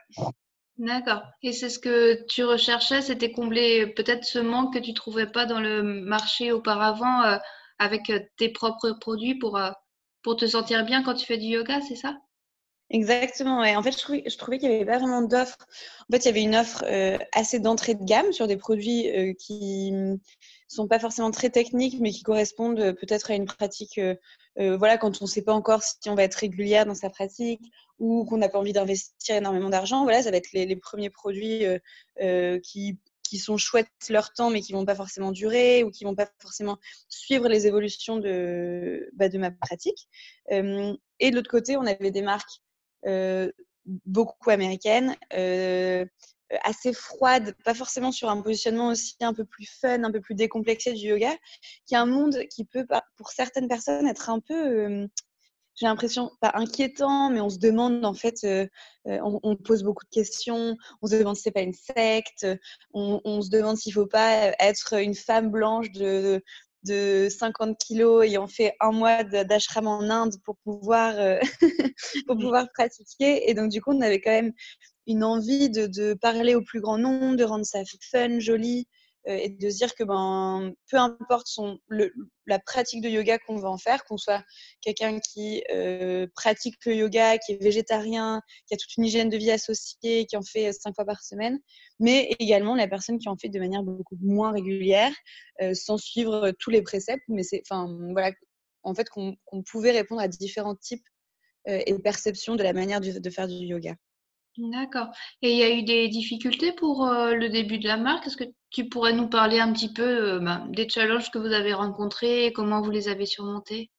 D'accord. 0.78 1.24
Et 1.42 1.54
c'est 1.54 1.70
ce 1.70 1.80
que 1.80 2.26
tu 2.28 2.44
recherchais, 2.44 3.02
c'était 3.02 3.32
combler 3.32 3.88
peut-être 3.88 4.24
ce 4.24 4.40
manque 4.40 4.76
que 4.76 4.80
tu 4.80 4.94
trouvais 4.94 5.26
pas 5.26 5.46
dans 5.46 5.60
le 5.60 5.82
marché 5.82 6.52
auparavant 6.52 7.40
avec 7.80 8.12
tes 8.38 8.50
propres 8.50 8.92
produits 8.92 9.36
pour 9.36 9.60
pour 10.22 10.36
te 10.36 10.46
sentir 10.46 10.86
bien 10.86 11.04
quand 11.04 11.14
tu 11.14 11.26
fais 11.26 11.38
du 11.38 11.48
yoga, 11.48 11.80
c'est 11.82 11.96
ça? 11.96 12.18
Exactement, 12.90 13.60
ouais. 13.60 13.76
En 13.76 13.84
fait, 13.84 13.92
je 13.92 14.38
trouvais, 14.38 14.60
qu'il 14.60 14.70
n'y 14.70 14.76
avait 14.76 14.86
pas 14.86 14.98
vraiment 14.98 15.22
d'offre. 15.22 15.58
En 16.10 16.14
fait, 16.14 16.24
il 16.24 16.26
y 16.26 16.30
avait 16.30 16.44
une 16.44 16.56
offre 16.56 16.86
euh, 16.86 17.18
assez 17.34 17.60
d'entrée 17.60 17.96
de 17.96 18.04
gamme 18.04 18.32
sur 18.32 18.48
des 18.48 18.56
produits 18.56 19.10
euh, 19.10 19.34
qui 19.34 19.92
ne 19.92 20.16
sont 20.70 20.88
pas 20.88 21.00
forcément 21.00 21.32
très 21.32 21.50
techniques, 21.50 22.00
mais 22.00 22.12
qui 22.12 22.24
correspondent 22.24 22.80
euh, 22.80 22.94
peut-être 22.94 23.30
à 23.32 23.36
une 23.36 23.46
pratique, 23.46 24.00
voilà, 24.58 24.98
quand 24.98 25.22
on 25.22 25.26
ne 25.26 25.30
sait 25.30 25.44
pas 25.44 25.54
encore 25.54 25.84
si 25.84 26.10
on 26.10 26.16
va 26.16 26.24
être 26.24 26.36
régulière 26.36 26.86
dans 26.86 26.96
sa 26.96 27.10
pratique 27.10 27.62
ou 28.00 28.26
qu'on 28.26 28.38
n'a 28.38 28.50
pas 28.50 28.58
envie 28.58 28.74
d'investir 28.74 29.36
énormément 29.36 29.70
d'argent. 29.70 30.04
Voilà, 30.04 30.24
ça 30.24 30.32
va 30.32 30.38
être 30.38 30.52
les, 30.52 30.76
premiers 30.76 31.10
produits 31.12 31.64
qui 32.64 32.98
qui 33.28 33.38
sont 33.38 33.58
chouettes 33.58 33.90
leur 34.10 34.32
temps, 34.34 34.50
mais 34.50 34.62
qui 34.62 34.74
vont 34.74 34.86
pas 34.86 34.96
forcément 34.96 35.32
durer 35.32 35.84
ou 35.84 35.92
qui 35.92 36.04
vont 36.04 36.16
pas 36.16 36.28
forcément 36.40 36.78
suivre 37.10 37.48
les 37.48 37.68
évolutions 37.68 38.18
de, 38.18 39.10
bah, 39.14 39.30
de 39.30 39.38
ma 39.38 39.52
pratique. 39.52 40.08
Euh, 40.52 40.96
et 41.20 41.32
de 41.32 41.36
l'autre 41.36 41.50
côté, 41.50 41.78
on 41.78 41.86
avait 41.86 42.12
des 42.12 42.22
marques 42.22 42.62
euh, 43.06 43.52
beaucoup 44.06 44.50
américaines, 44.50 45.16
euh, 45.34 46.06
assez 46.64 46.94
froides, 46.94 47.56
pas 47.64 47.74
forcément 47.74 48.12
sur 48.12 48.30
un 48.30 48.42
positionnement 48.42 48.90
aussi 48.90 49.16
un 49.22 49.34
peu 49.34 49.46
plus 49.46 49.66
fun, 49.66 50.04
un 50.04 50.12
peu 50.12 50.22
plus 50.22 50.36
décomplexé 50.36 50.94
du 50.94 51.08
yoga, 51.08 51.34
qui 51.86 51.94
est 51.94 51.98
un 51.98 52.06
monde 52.06 52.40
qui 52.50 52.66
peut, 52.66 52.86
pour 53.16 53.30
certaines 53.30 53.68
personnes, 53.68 54.08
être 54.08 54.30
un 54.30 54.40
peu 54.40 55.08
j'ai 55.78 55.86
l'impression, 55.86 56.32
pas 56.42 56.52
inquiétant, 56.56 57.30
mais 57.30 57.40
on 57.40 57.50
se 57.50 57.60
demande 57.60 58.04
en 58.04 58.16
fait, 58.16 58.44
euh, 58.44 58.68
euh, 59.08 59.20
on, 59.22 59.56
pose 59.56 59.84
beaucoup 59.84 60.06
de 60.06 60.10
questions, 60.10 60.76
on 61.04 61.08
se 61.08 61.16
demande 61.16 61.36
si 61.36 61.44
c'est 61.44 61.52
pas 61.52 61.62
une 61.62 61.74
secte, 61.74 62.48
on, 62.94 63.42
se 63.42 63.50
demande 63.50 63.78
s'il 63.78 63.94
faut 63.94 64.08
pas 64.08 64.54
être 64.60 64.94
une 65.00 65.14
femme 65.14 65.52
blanche 65.52 65.92
de, 65.92 66.44
de 66.84 67.28
50 67.30 67.78
kilos 67.78 68.26
ayant 68.26 68.48
fait 68.48 68.76
un 68.80 68.92
mois 68.92 69.24
d'ashram 69.24 69.86
en 69.86 70.02
Inde 70.02 70.34
pour 70.44 70.58
pouvoir, 70.64 71.14
euh, 71.16 71.38
pour 72.28 72.38
pouvoir 72.38 72.68
pratiquer. 72.74 73.48
Et 73.48 73.54
donc, 73.54 73.70
du 73.70 73.80
coup, 73.80 73.92
on 73.94 74.02
avait 74.02 74.20
quand 74.20 74.32
même 74.32 74.54
une 75.08 75.24
envie 75.24 75.70
de, 75.70 76.14
parler 76.14 76.54
au 76.56 76.62
plus 76.62 76.82
grand 76.82 76.98
nombre, 76.98 77.36
de 77.36 77.44
rendre 77.44 77.66
ça 77.66 77.82
fun, 78.12 78.40
joli, 78.40 78.88
euh, 79.28 79.36
et 79.36 79.50
de 79.50 79.70
se 79.70 79.78
dire 79.78 79.94
que 79.96 80.04
ben, 80.04 80.74
peu 80.90 80.98
importe 80.98 81.48
la 82.46 82.60
pratique 82.60 83.02
de 83.02 83.10
yoga 83.10 83.38
qu'on 83.40 83.58
va 83.58 83.70
en 83.70 83.78
faire, 83.78 84.06
qu'on 84.06 84.18
soit 84.18 84.44
quelqu'un 84.82 85.20
qui 85.20 85.64
euh, 85.72 86.28
pratique 86.34 86.76
le 86.86 86.96
yoga, 86.96 87.38
qui 87.38 87.54
est 87.54 87.62
végétarien, 87.62 88.42
qui 88.68 88.74
a 88.74 88.78
toute 88.78 88.96
une 88.98 89.06
hygiène 89.06 89.30
de 89.30 89.38
vie 89.38 89.52
associée, 89.52 90.26
qui 90.26 90.38
en 90.38 90.44
fait 90.44 90.72
cinq 90.72 90.96
fois 90.96 91.06
par 91.06 91.22
semaine, 91.24 91.60
mais 92.00 92.36
également 92.40 92.76
la 92.76 92.88
personne 92.88 93.20
qui 93.20 93.28
en 93.28 93.36
fait 93.38 93.50
de 93.50 93.60
manière 93.60 93.84
beaucoup 93.84 94.18
moins 94.22 94.52
régulière, 94.52 95.14
euh, 95.62 95.74
sans 95.74 95.98
suivre 95.98 96.52
tous 96.60 96.70
les 96.70 96.82
préceptes, 96.82 97.26
mais 97.28 97.44
c'est, 97.44 97.64
voilà, 97.70 98.32
en 98.84 98.94
fait, 98.94 99.10
qu'on 99.10 99.36
pouvait 99.70 99.92
répondre 99.92 100.22
à 100.22 100.28
différents 100.28 100.76
types 100.76 101.06
et 101.66 101.94
perceptions 102.00 102.56
de 102.56 102.64
la 102.64 102.72
manière 102.72 103.02
de 103.02 103.30
faire 103.30 103.46
du 103.46 103.56
yoga. 103.56 103.98
D'accord. 104.58 105.08
Et 105.42 105.52
il 105.52 105.58
y 105.58 105.64
a 105.64 105.70
eu 105.72 105.84
des 105.84 106.08
difficultés 106.08 106.72
pour 106.72 107.06
le 107.06 107.48
début 107.50 107.78
de 107.78 107.88
la 107.88 107.98
marque? 107.98 108.26
Est-ce 108.26 108.38
que 108.38 108.44
tu 108.72 108.90
pourrais 108.90 109.14
nous 109.14 109.28
parler 109.30 109.60
un 109.60 109.72
petit 109.72 109.94
peu 109.94 110.40
bah, 110.40 110.64
des 110.70 110.90
challenges 110.90 111.30
que 111.32 111.38
vous 111.38 111.54
avez 111.54 111.74
rencontrés 111.74 112.46
et 112.46 112.54
comment 112.54 112.82
vous 112.82 112.92
les 112.92 113.08
avez 113.08 113.26
surmontés? 113.26 113.92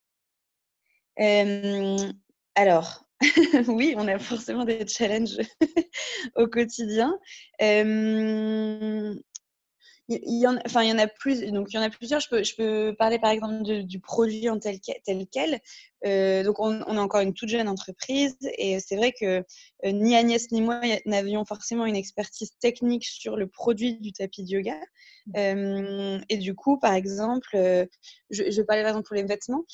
Alors, 2.57 3.05
oui, 3.69 3.95
on 3.97 4.07
a 4.09 4.19
forcément 4.19 4.65
des 4.65 4.87
challenges 4.87 5.39
au 6.37 6.47
quotidien. 6.47 7.19
Il 10.09 10.41
y, 10.41 10.47
en, 10.47 10.57
enfin, 10.65 10.83
il 10.83 10.89
y 10.89 10.93
en 10.93 10.99
a 10.99 11.07
plus. 11.07 11.45
Donc, 11.53 11.71
il 11.71 11.77
y 11.77 11.79
en 11.79 11.83
a 11.83 11.91
plusieurs. 11.91 12.21
Je 12.21 12.29
peux, 12.31 12.43
je 12.43 12.57
peux 12.57 12.95
parler 12.99 13.19
par 13.19 13.31
exemple 13.31 13.63
du 13.63 14.01
produit 14.01 14.49
en 14.49 14.59
tel, 14.59 14.81
tel 14.81 15.27
quel. 15.31 15.61
Euh, 16.07 16.43
donc, 16.45 16.61
on, 16.61 16.83
on, 16.87 16.97
est 16.97 17.01
encore 17.01 17.21
une 17.21 17.35
toute 17.35 17.51
jeune 17.51 17.69
entreprise 17.69 18.39
et 18.57 18.81
c'est 18.81 18.97
vrai 18.97 19.13
que 19.13 19.45
euh, 19.85 19.93
ni 19.93 20.17
Agnès 20.17 20.51
ni 20.51 20.63
moi 20.63 20.81
n'avions 21.05 21.45
forcément 21.45 21.85
une 21.85 21.97
expertise 21.97 22.53
technique 22.59 23.05
sur 23.05 23.37
le 23.37 23.49
produit 23.49 23.99
du 23.99 24.13
tapis 24.13 24.45
de 24.45 24.49
yoga. 24.49 24.81
Euh, 25.37 26.19
et 26.31 26.39
du 26.39 26.55
coup, 26.55 26.79
par 26.79 26.95
exemple, 26.95 27.51
je, 28.31 28.51
je 28.51 28.63
parler 28.63 28.83
par 28.83 28.91
exemple 28.91 29.09
pour 29.09 29.17
les 29.17 29.25
vêtements. 29.25 29.65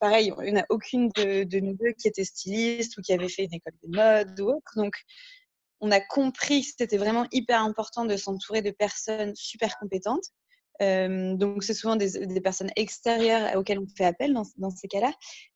pareil, 0.00 0.34
il 0.38 0.52
n'y 0.52 0.58
en 0.58 0.60
a 0.60 0.66
aucune 0.68 1.08
de, 1.16 1.44
de, 1.44 1.60
nous 1.60 1.74
deux 1.74 1.92
qui 1.92 2.08
était 2.08 2.24
styliste 2.24 2.98
ou 2.98 3.00
qui 3.00 3.14
avait 3.14 3.30
fait 3.30 3.44
une 3.44 3.54
école 3.54 3.72
de 3.82 3.96
mode 3.96 4.38
ou 4.40 4.50
autre. 4.50 4.72
Donc, 4.76 4.96
on 5.84 5.90
a 5.90 6.00
compris 6.00 6.62
que 6.62 6.68
c'était 6.78 6.96
vraiment 6.96 7.26
hyper 7.30 7.60
important 7.62 8.06
de 8.06 8.16
s'entourer 8.16 8.62
de 8.62 8.70
personnes 8.70 9.36
super 9.36 9.76
compétentes. 9.78 10.30
Euh, 10.82 11.36
donc, 11.36 11.62
c'est 11.62 11.74
souvent 11.74 11.96
des, 11.96 12.40
personnes 12.40 12.70
extérieures 12.76 13.56
auxquelles 13.56 13.78
on 13.78 13.86
fait 13.96 14.04
appel 14.04 14.34
dans, 14.56 14.70
ces 14.70 14.88
cas-là, 14.88 15.12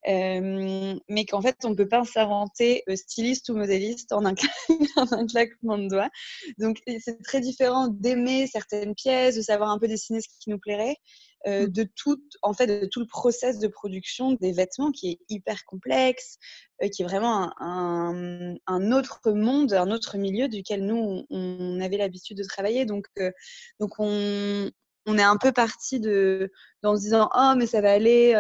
euh, 0.08 0.98
mais 1.08 1.24
qu'en 1.24 1.42
fait, 1.42 1.56
on 1.64 1.70
ne 1.70 1.74
peut 1.74 1.88
pas 1.88 2.04
s'inventer 2.04 2.84
euh, 2.88 2.96
styliste 2.96 3.48
ou 3.48 3.56
modéliste 3.56 4.12
en 4.12 4.24
un, 4.24 4.34
en 4.96 5.12
un, 5.12 5.26
claquement 5.26 5.78
de 5.78 5.88
doigts. 5.88 6.10
Donc, 6.58 6.78
c'est 6.86 7.22
très 7.22 7.40
différent 7.40 7.88
d'aimer 7.88 8.46
certaines 8.46 8.94
pièces, 8.94 9.36
de 9.36 9.42
savoir 9.42 9.70
un 9.70 9.78
peu 9.78 9.88
dessiner 9.88 10.20
ce 10.20 10.28
qui 10.40 10.50
nous 10.50 10.58
plairait, 10.58 10.96
euh, 11.46 11.66
mmh. 11.66 11.70
de 11.70 11.88
tout, 11.96 12.22
en 12.42 12.52
fait, 12.52 12.66
de 12.66 12.86
tout 12.86 13.00
le 13.00 13.06
process 13.06 13.58
de 13.58 13.68
production 13.68 14.32
des 14.34 14.52
vêtements 14.52 14.92
qui 14.92 15.10
est 15.10 15.18
hyper 15.28 15.64
complexe, 15.64 16.38
qui 16.92 17.02
est 17.02 17.04
vraiment 17.04 17.52
un, 17.60 18.54
un, 18.66 18.92
autre 18.92 19.32
monde, 19.32 19.72
un 19.72 19.90
autre 19.90 20.16
milieu 20.16 20.46
duquel 20.48 20.86
nous, 20.86 21.24
on, 21.28 21.80
avait 21.80 21.96
l'habitude 21.96 22.38
de 22.38 22.44
travailler. 22.44 22.84
Donc, 22.84 23.06
donc 23.80 23.94
on, 23.98 24.70
on 25.08 25.18
est 25.18 25.22
un 25.22 25.36
peu 25.36 25.52
parti 25.52 25.98
de, 26.00 26.50
en 26.84 26.96
se 26.96 27.00
disant, 27.00 27.28
oh, 27.34 27.54
mais 27.56 27.66
ça 27.66 27.80
va 27.80 27.92
aller, 27.92 28.34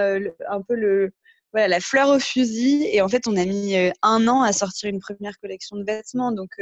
un 0.48 0.62
peu 0.62 0.74
le, 0.74 1.12
voilà, 1.52 1.68
la 1.68 1.80
fleur 1.80 2.08
au 2.10 2.18
fusil. 2.18 2.86
Et 2.92 3.00
en 3.02 3.08
fait, 3.08 3.26
on 3.26 3.36
a 3.36 3.44
mis 3.44 3.74
un 4.02 4.28
an 4.28 4.42
à 4.42 4.52
sortir 4.52 4.90
une 4.90 5.00
première 5.00 5.38
collection 5.40 5.76
de 5.76 5.84
vêtements. 5.84 6.32
Donc, 6.32 6.60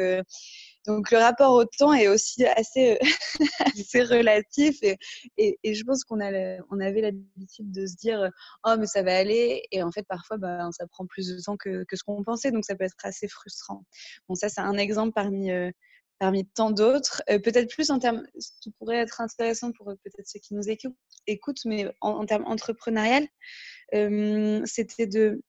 donc 0.86 1.10
le 1.10 1.18
rapport 1.18 1.52
au 1.52 1.64
temps 1.64 1.92
est 1.92 2.06
aussi 2.06 2.46
assez, 2.46 2.98
assez 3.75 4.02
relatif 4.02 4.76
et, 4.82 4.96
et, 5.36 5.75
je 5.75 5.84
pense 5.84 6.04
qu'on 6.04 6.20
on 6.20 6.80
avait 6.80 7.00
l'habitude 7.00 7.72
de 7.72 7.86
se 7.86 7.96
dire 7.96 8.30
oh 8.64 8.75
mais 8.78 8.86
ça 8.86 9.02
va 9.02 9.16
aller 9.16 9.64
et 9.72 9.82
en 9.82 9.90
fait 9.90 10.04
parfois 10.04 10.36
bah, 10.36 10.68
ça 10.70 10.86
prend 10.86 11.04
plus 11.06 11.28
de 11.28 11.40
temps 11.42 11.56
que, 11.56 11.84
que 11.84 11.96
ce 11.96 12.04
qu'on 12.04 12.22
pensait 12.22 12.52
donc 12.52 12.64
ça 12.64 12.76
peut 12.76 12.84
être 12.84 12.94
assez 13.02 13.26
frustrant. 13.26 13.84
Bon 14.28 14.36
ça 14.36 14.48
c'est 14.48 14.60
un 14.60 14.78
exemple 14.78 15.12
parmi 15.12 15.50
euh, 15.50 15.70
parmi 16.18 16.46
tant 16.46 16.70
d'autres. 16.70 17.23
Euh, 17.30 17.38
peut-être 17.38 17.70
plus 17.70 17.90
en 17.90 17.99
termes, 17.99 18.26
ce 18.38 18.50
qui 18.61 18.70
pourrait 18.73 18.99
être 18.99 19.20
intéressant 19.20 19.73
pour 19.73 19.87
peut-être 19.87 20.26
ceux 20.26 20.40
qui 20.40 20.54
nous 20.54 20.64
écoutent, 21.26 21.64
mais 21.64 21.87
en, 22.00 22.25
termes 22.26 22.44
entrepreneurial, 22.46 23.26
euh, 23.94 24.62
c'était 24.64 25.06
de 25.06 25.42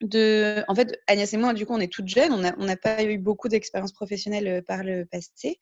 de, 0.00 0.64
en 0.68 0.74
fait, 0.74 1.00
Agnès 1.06 1.32
et 1.32 1.36
moi, 1.36 1.54
du 1.54 1.66
coup, 1.66 1.72
on 1.72 1.80
est 1.80 1.92
toutes 1.92 2.08
jeunes, 2.08 2.32
on 2.32 2.64
n'a 2.64 2.76
pas 2.76 3.02
eu 3.02 3.18
beaucoup 3.18 3.48
d'expérience 3.48 3.92
professionnelle 3.92 4.48
euh, 4.48 4.62
par 4.62 4.82
le 4.82 5.04
passé. 5.06 5.58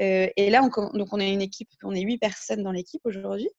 Euh, 0.00 0.28
et 0.36 0.50
là, 0.50 0.62
on, 0.62 0.96
donc, 0.96 1.08
on 1.12 1.20
est 1.20 1.32
une 1.32 1.42
équipe, 1.42 1.70
on 1.82 1.94
est 1.94 2.02
huit 2.02 2.18
personnes 2.18 2.62
dans 2.62 2.72
l'équipe 2.72 3.00
aujourd'hui. 3.04 3.50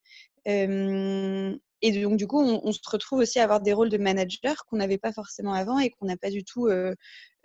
Euh, 0.48 1.55
et 1.81 1.91
donc, 2.01 2.17
du 2.17 2.27
coup, 2.27 2.39
on, 2.39 2.71
se 2.71 2.79
retrouve 2.89 3.19
aussi 3.19 3.39
à 3.39 3.43
avoir 3.43 3.59
des 3.59 3.73
rôles 3.73 3.89
de 3.89 3.97
manager 3.97 4.65
qu'on 4.65 4.77
n'avait 4.77 5.00
pas 5.00 5.11
forcément 5.11 5.53
avant 5.53 5.79
et 5.79 5.89
qu'on 5.89 6.05
n'a 6.05 6.17
pas 6.17 6.29
du 6.29 6.43
tout 6.43 6.67
euh, 6.67 6.93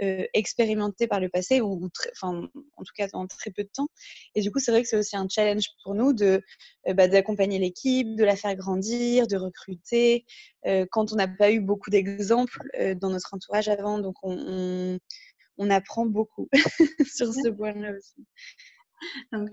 euh, 0.02 0.24
expérimenté 0.34 1.06
par 1.06 1.20
le 1.20 1.30
passé, 1.30 1.62
ou, 1.62 1.88
enfin, 2.12 2.48
en 2.76 2.82
tout 2.82 2.92
cas 2.94 3.08
dans 3.08 3.26
très 3.26 3.50
peu 3.50 3.64
de 3.64 3.70
temps. 3.72 3.88
Et 4.34 4.42
du 4.42 4.50
coup, 4.50 4.58
c'est 4.58 4.70
vrai 4.72 4.82
que 4.82 4.88
c'est 4.88 4.98
aussi 4.98 5.16
un 5.16 5.26
challenge 5.28 5.68
pour 5.82 5.94
nous 5.94 6.12
de 6.12 6.42
euh, 6.88 6.94
bah, 6.94 7.08
d'accompagner 7.08 7.58
l'équipe, 7.58 8.14
de 8.14 8.24
la 8.24 8.36
faire 8.36 8.54
grandir, 8.56 9.26
de 9.26 9.36
recruter, 9.36 10.24
quand 10.90 11.12
on 11.12 11.14
n'a 11.14 11.28
pas 11.28 11.52
eu 11.52 11.60
beaucoup 11.60 11.90
d'exemples 11.90 12.60
dans 12.96 13.10
notre 13.10 13.32
entourage 13.34 13.68
avant. 13.68 14.00
Donc, 14.00 14.16
on, 14.24 14.98
on 15.58 15.70
apprend 15.70 16.06
beaucoup 16.06 16.48
sur 17.06 17.32
ce 17.32 17.50
point-là 17.50 17.92
aussi. 17.92 18.26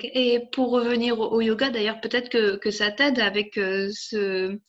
Et 0.03 0.39
pour 0.51 0.71
revenir 0.71 1.19
au, 1.19 1.41
yoga, 1.41 1.69
d'ailleurs, 1.69 2.01
peut-être 2.01 2.29
que, 2.29 2.71
ça 2.71 2.91
t'aide 2.91 3.19
avec 3.19 3.57
euh, 3.57 3.89
ce, 3.93 4.59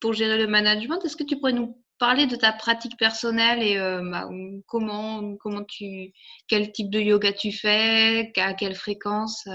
pour 0.00 0.12
gérer 0.12 0.38
le 0.38 0.46
management. 0.46 1.04
Est-ce 1.04 1.16
que 1.16 1.24
tu 1.24 1.38
pourrais 1.38 1.52
nous 1.52 1.80
parler 1.98 2.26
de 2.26 2.36
ta 2.36 2.52
pratique 2.52 2.98
personnelle 2.98 3.62
et 3.62 3.78
euh, 3.78 4.02
bah, 4.10 4.28
comment, 4.66 5.36
comment 5.36 5.64
tu, 5.64 6.12
quel 6.48 6.72
type 6.72 6.90
de 6.90 7.00
yoga 7.00 7.32
tu 7.32 7.52
fais, 7.52 8.32
à 8.36 8.54
quelle 8.54 8.74
fréquence 8.74 9.48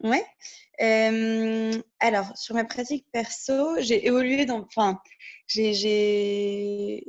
Ouais. 0.00 0.24
Euh, 0.82 1.72
alors, 2.00 2.36
sur 2.36 2.54
ma 2.54 2.64
pratique 2.64 3.06
perso, 3.12 3.80
j'ai 3.80 4.06
évolué 4.06 4.44
dans. 4.44 4.60
Enfin, 4.60 5.00
j'ai 5.46 7.02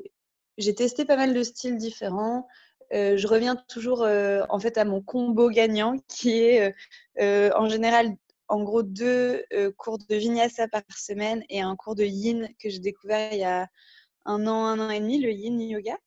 testé 0.75 1.05
pas 1.05 1.17
mal 1.17 1.33
de 1.33 1.43
styles 1.43 1.77
différents. 1.77 2.47
Euh, 2.93 3.17
je 3.17 3.27
reviens 3.27 3.55
toujours 3.67 4.03
euh, 4.03 4.43
en 4.49 4.59
fait 4.59 4.77
à 4.77 4.85
mon 4.85 5.01
combo 5.01 5.49
gagnant 5.49 5.97
qui 6.07 6.39
est 6.39 6.73
euh, 7.19 7.51
en 7.55 7.67
général 7.67 8.15
en 8.47 8.63
gros 8.63 8.83
deux 8.83 9.43
cours 9.75 9.97
de 9.97 10.15
vinyasa 10.15 10.69
par 10.69 10.83
semaine 10.95 11.43
et 11.49 11.59
un 11.59 11.75
cours 11.75 11.95
de 11.95 12.05
yin 12.05 12.47
que 12.59 12.69
j'ai 12.69 12.79
découvert 12.79 13.33
il 13.33 13.39
y 13.39 13.43
a 13.43 13.67
un 14.23 14.47
an, 14.47 14.65
un 14.65 14.79
an 14.79 14.89
et 14.89 14.99
demi, 15.01 15.19
le 15.19 15.31
yin 15.31 15.59
yoga. 15.59 15.97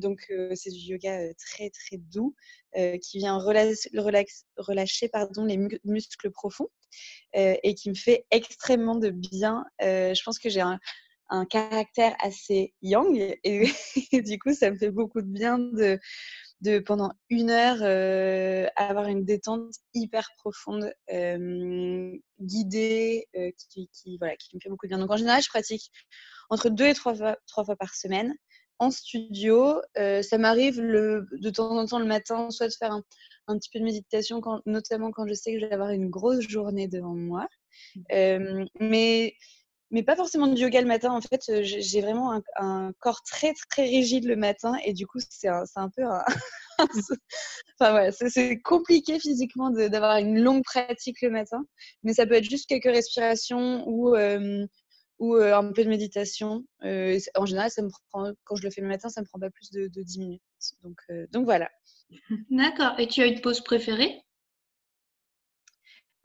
donc 0.00 0.32
c'est 0.54 0.70
du 0.70 0.78
yoga 0.78 1.34
très 1.34 1.68
très 1.68 1.98
doux 1.98 2.34
qui 3.02 3.18
vient 3.18 3.36
relâcher 3.38 5.08
pardon, 5.10 5.44
les 5.44 5.58
muscles 5.84 6.30
profonds 6.30 6.70
et 7.34 7.74
qui 7.74 7.90
me 7.90 7.94
fait 7.94 8.24
extrêmement 8.30 8.96
de 8.96 9.10
bien. 9.10 9.66
je 9.78 10.22
pense 10.24 10.38
que 10.38 10.48
j'ai 10.48 10.62
un, 10.62 10.80
un 11.30 11.44
caractère 11.44 12.14
assez 12.20 12.74
yang 12.82 13.36
et, 13.44 14.22
du 14.22 14.38
coup 14.38 14.54
ça 14.54 14.70
me 14.70 14.76
fait 14.76 14.90
beaucoup 14.90 15.20
de 15.20 15.26
bien 15.26 15.58
de, 15.58 15.98
de 16.60 16.78
pendant 16.78 17.12
une 17.30 17.50
heure 17.50 17.78
euh, 17.82 18.66
avoir 18.76 19.06
une 19.06 19.24
détente 19.24 19.74
hyper 19.94 20.28
profonde 20.38 20.92
euh, 21.12 22.12
guidée 22.40 23.26
euh, 23.36 23.50
qui, 23.70 23.88
qui, 23.92 24.18
voilà, 24.18 24.36
qui 24.36 24.56
me 24.56 24.60
fait 24.60 24.68
beaucoup 24.68 24.86
de 24.86 24.90
bien. 24.90 24.98
Donc 24.98 25.10
en 25.10 25.16
général 25.16 25.42
je 25.42 25.48
pratique 25.48 25.90
entre 26.50 26.68
deux 26.68 26.86
et 26.86 26.94
trois 26.94 27.14
fois, 27.14 27.36
trois 27.46 27.64
fois 27.64 27.76
par 27.76 27.94
semaine 27.94 28.34
en 28.80 28.90
studio. 28.90 29.80
Ça 29.96 30.38
m'arrive 30.38 30.80
de 30.80 31.50
temps 31.50 31.76
en 31.76 31.86
temps 31.86 31.98
le 31.98 32.06
matin 32.06 32.50
soit 32.50 32.68
de 32.68 32.74
faire 32.74 32.92
un, 32.92 33.02
un 33.48 33.58
petit 33.58 33.70
peu 33.72 33.80
de 33.80 33.84
méditation 33.84 34.40
quand, 34.40 34.60
notamment 34.66 35.10
quand 35.10 35.26
je 35.26 35.34
sais 35.34 35.52
que 35.52 35.60
je 35.60 35.66
vais 35.66 35.72
avoir 35.72 35.90
une 35.90 36.08
grosse 36.08 36.48
journée 36.48 36.88
devant 36.88 37.14
moi. 37.14 37.48
Mmh. 37.94 38.64
mais 38.80 39.34
mais 39.90 40.02
pas 40.02 40.16
forcément 40.16 40.46
du 40.46 40.62
yoga 40.62 40.80
le 40.80 40.86
matin. 40.86 41.12
En 41.12 41.20
fait, 41.20 41.42
euh, 41.48 41.60
j'ai 41.62 42.00
vraiment 42.00 42.40
un, 42.56 42.92
corps 43.00 43.22
très 43.22 43.52
très 43.70 43.84
rigide 43.84 44.24
le 44.24 44.36
matin 44.36 44.74
et 44.84 44.92
du 44.92 45.06
coup, 45.06 45.18
c'est 45.30 45.48
un, 45.48 45.64
peu 45.96 46.02
enfin 47.80 47.94
ouais, 47.94 48.12
c'est 48.12 48.60
compliqué 48.60 49.18
physiquement 49.18 49.70
d'avoir 49.70 50.18
une 50.18 50.40
longue 50.40 50.62
pratique 50.64 51.20
le 51.22 51.30
matin, 51.30 51.64
mais 52.02 52.12
ça 52.12 52.26
peut 52.26 52.34
être 52.34 52.48
juste 52.48 52.68
quelques 52.68 52.84
respirations 52.84 53.84
ou 53.88 54.14
euh, 54.14 54.66
ou 55.18 55.34
euh, 55.34 55.56
un 55.56 55.72
peu 55.72 55.84
de 55.84 55.88
méditation. 55.88 56.64
en 56.82 57.46
général, 57.46 57.70
ça 57.70 57.82
me 57.82 57.88
prend, 58.10 58.32
quand 58.44 58.56
je 58.56 58.62
le 58.62 58.70
fais 58.70 58.80
le 58.80 58.88
matin, 58.88 59.08
ça 59.08 59.20
me 59.20 59.26
prend 59.26 59.40
pas 59.40 59.50
plus 59.50 59.70
de, 59.70 59.88
de 59.88 60.02
10 60.02 60.18
minutes. 60.20 60.42
Donc 60.82 60.98
donc 61.32 61.44
voilà. 61.44 61.68
D'accord. 62.50 62.98
Et 62.98 63.08
tu 63.08 63.22
as 63.22 63.26
une 63.26 63.40
pause 63.40 63.60
préférée? 63.62 64.22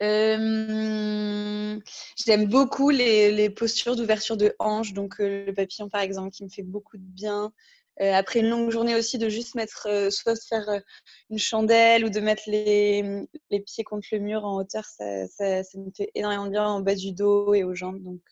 Euh, 0.04 1.80
j'aime 2.16 2.46
beaucoup 2.46 2.90
les, 2.90 3.50
postures 3.50 3.96
d'ouverture 3.96 4.36
de 4.36 4.54
hanche, 4.58 4.92
donc 4.92 5.20
euh, 5.20 5.46
le 5.46 5.54
papillon 5.54 5.88
par 5.88 6.00
exemple, 6.00 6.30
qui 6.30 6.44
me 6.44 6.48
fait 6.48 6.62
beaucoup 6.62 6.96
de 6.96 7.02
bien. 7.02 7.52
Euh, 8.00 8.12
après 8.12 8.40
une 8.40 8.48
longue 8.48 8.70
journée 8.70 8.96
aussi, 8.96 9.18
de 9.18 9.28
juste 9.28 9.54
mettre, 9.54 9.88
soit 10.10 10.34
de 10.34 10.40
faire 10.40 10.82
une 11.30 11.38
chandelle 11.38 12.04
ou 12.04 12.10
de 12.10 12.20
mettre 12.20 12.42
les, 12.46 13.28
pieds 13.66 13.84
contre 13.84 14.08
le 14.12 14.18
mur 14.18 14.44
en 14.44 14.56
hauteur, 14.56 14.84
ça, 14.84 15.04
me 15.04 15.90
fait 15.96 16.10
énormément 16.14 16.46
de 16.46 16.50
bien 16.50 16.66
en 16.66 16.80
bas 16.80 16.94
du 16.96 17.12
dos 17.12 17.54
et 17.54 17.62
aux 17.64 17.74
jambes. 17.74 18.02
Donc, 18.02 18.22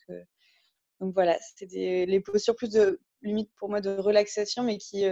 voilà, 0.99 1.37
c'est 1.55 1.65
les 1.65 2.19
postures 2.19 2.55
plus 2.55 2.69
de 2.69 2.99
limite 3.21 3.51
pour 3.57 3.69
moi 3.69 3.79
de 3.81 3.91
relaxation, 3.91 4.63
mais 4.63 4.77
qui, 4.77 5.05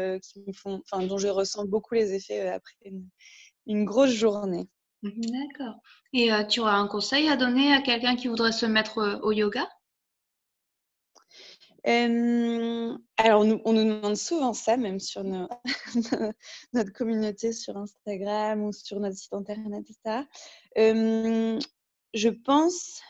font, 0.54 0.82
dont 1.00 1.18
je 1.18 1.30
ressens 1.30 1.66
beaucoup 1.66 1.94
les 1.96 2.14
effets 2.14 2.50
après 2.50 2.76
une 3.68 3.86
grosse 3.86 4.12
journée. 4.12 4.68
D'accord. 5.04 5.76
Et 6.14 6.32
euh, 6.32 6.44
tu 6.44 6.60
auras 6.60 6.76
un 6.76 6.88
conseil 6.88 7.28
à 7.30 7.36
donner 7.36 7.74
à 7.74 7.82
quelqu'un 7.82 8.16
qui 8.16 8.28
voudrait 8.28 8.52
se 8.52 8.66
mettre 8.66 9.00
euh, 9.00 9.20
au 9.22 9.32
yoga? 9.32 9.68
Alors, 11.84 13.42
on 13.42 13.74
nous 13.74 13.84
demande 13.84 14.16
souvent 14.16 14.54
ça, 14.54 14.78
même 14.78 15.00
sur 15.00 15.24
notre 16.74 16.94
communauté 16.94 17.54
sur 17.54 17.76
Instagram 17.76 18.64
ou 18.64 18.72
sur 18.72 19.00
notre 19.00 19.18
site 19.18 19.34
internet, 19.34 19.84
etc. 19.90 20.28
je 22.14 22.30
pense, 22.30 23.02